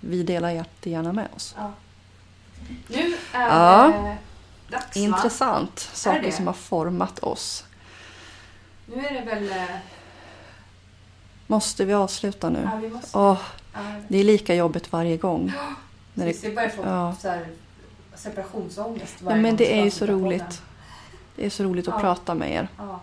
vi 0.00 0.22
delar 0.22 0.50
jättegärna 0.50 1.12
med 1.12 1.28
oss. 1.36 1.54
Ja. 1.58 1.72
Nu 2.88 3.14
är 3.32 3.46
Ja. 3.48 3.92
det 4.68 4.72
dags? 4.76 4.96
Intressant. 4.96 5.78
Saker 5.78 6.30
som 6.30 6.46
har 6.46 6.54
format 6.54 7.18
oss. 7.18 7.64
Nu 8.86 9.06
är 9.06 9.12
det 9.14 9.20
väl... 9.34 9.52
Måste 11.50 11.84
vi 11.84 11.92
avsluta 11.94 12.50
nu? 12.50 12.68
Ja, 12.72 12.76
vi 12.82 12.88
måste... 12.88 13.18
Ja, 13.18 13.36
det 14.08 14.18
är 14.18 14.24
lika 14.24 14.54
jobbigt 14.54 14.92
varje 14.92 15.16
gång. 15.16 15.52
När 16.14 16.26
det, 16.26 16.44
vi 16.44 16.54
börjar 16.54 16.68
få 16.68 16.82
ja. 16.84 17.14
så 17.20 17.28
här, 17.28 17.46
separationsångest 18.14 19.14
ja, 19.18 19.24
varje 19.24 19.42
men 19.42 19.50
gång 19.50 19.56
det 19.56 19.78
är 19.80 19.84
ju 19.84 19.90
så 19.90 20.06
roligt. 20.06 20.40
podden. 20.42 20.56
Det 21.36 21.46
är 21.46 21.50
så 21.50 21.64
roligt 21.64 21.88
att 21.88 21.94
Ja. 21.94 22.00
prata 22.00 22.34
med 22.34 22.52
er. 22.52 22.68
Ja, 22.78 23.00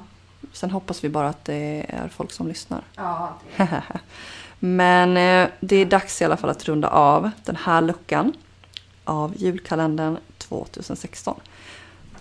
Sen 0.53 0.71
hoppas 0.71 1.03
vi 1.03 1.09
bara 1.09 1.29
att 1.29 1.45
det 1.45 1.85
är 1.89 2.07
folk 2.07 2.31
som 2.31 2.47
lyssnar. 2.47 2.81
ja 2.95 3.33
det, 3.57 3.81
Men 4.59 5.17
eh, 5.17 5.49
det 5.59 5.75
är 5.75 5.85
dags 5.85 6.21
i 6.21 6.25
alla 6.25 6.37
fall 6.37 6.49
att 6.49 6.65
runda 6.65 6.87
av 6.89 7.29
den 7.45 7.55
här 7.55 7.81
luckan 7.81 8.33
av 9.03 9.33
julkalendern 9.37 10.17
2016. 10.37 11.39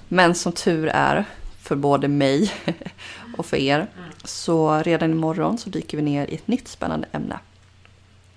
Men 0.08 0.34
som 0.34 0.52
tur 0.52 0.88
är 0.88 1.24
för 1.64 1.76
både 1.76 2.08
mig 2.08 2.52
och 3.36 3.46
för 3.46 3.56
er 3.56 3.86
så 4.24 4.82
redan 4.82 5.10
imorgon 5.10 5.58
så 5.58 5.70
dyker 5.70 5.96
vi 5.96 6.02
ner 6.02 6.26
i 6.26 6.34
ett 6.34 6.48
nytt 6.48 6.68
spännande 6.68 7.08
ämne. 7.12 7.38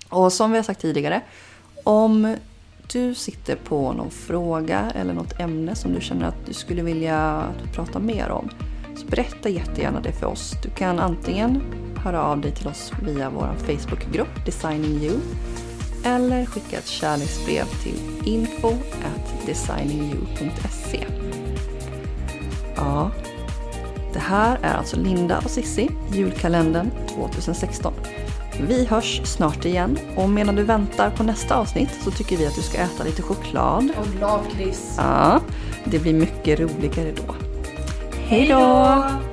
Och 0.08 0.32
som 0.32 0.50
vi 0.50 0.58
har 0.58 0.62
sagt 0.62 0.80
tidigare, 0.80 1.20
om 1.84 2.36
du 2.92 3.14
sitter 3.14 3.56
på 3.56 3.92
någon 3.92 4.10
fråga 4.10 4.92
eller 4.94 5.14
något 5.14 5.40
ämne 5.40 5.74
som 5.74 5.92
du 5.92 6.00
känner 6.00 6.28
att 6.28 6.46
du 6.46 6.52
skulle 6.52 6.82
vilja 6.82 7.44
prata 7.74 7.98
mer 7.98 8.30
om 8.30 8.50
så 8.96 9.06
berätta 9.06 9.48
jättegärna 9.48 10.00
det 10.00 10.12
för 10.12 10.26
oss. 10.26 10.54
Du 10.62 10.70
kan 10.70 10.98
antingen 10.98 11.62
höra 11.96 12.22
av 12.22 12.40
dig 12.40 12.52
till 12.52 12.68
oss 12.68 12.92
via 13.02 13.30
vår 13.30 13.54
Facebookgrupp 13.58 14.46
Designing 14.46 15.02
You 15.02 15.20
eller 16.04 16.46
skicka 16.46 16.78
ett 16.78 16.86
kärleksbrev 16.86 17.64
till 17.82 18.28
info 18.28 18.68
at 19.04 19.46
designingyou.se. 19.46 21.27
Ja, 22.78 23.10
det 24.12 24.18
här 24.18 24.58
är 24.62 24.74
alltså 24.74 24.96
Linda 24.96 25.38
och 25.44 25.50
Sissi, 25.50 25.90
julkalendern 26.12 26.90
2016. 27.14 27.92
Vi 28.60 28.86
hörs 28.86 29.20
snart 29.24 29.64
igen 29.64 29.98
och 30.16 30.30
medan 30.30 30.54
du 30.54 30.62
väntar 30.62 31.10
på 31.10 31.22
nästa 31.22 31.56
avsnitt 31.56 31.90
så 32.04 32.10
tycker 32.10 32.36
vi 32.36 32.46
att 32.46 32.54
du 32.54 32.62
ska 32.62 32.78
äta 32.78 33.04
lite 33.04 33.22
choklad. 33.22 33.90
och 34.00 34.20
lakrits. 34.20 34.94
Ja, 34.96 35.40
det 35.84 35.98
blir 35.98 36.14
mycket 36.14 36.60
roligare 36.60 37.12
då. 37.26 37.34
Hej 38.28 38.48
då! 38.48 38.58
Hej 38.58 39.18
då! 39.18 39.27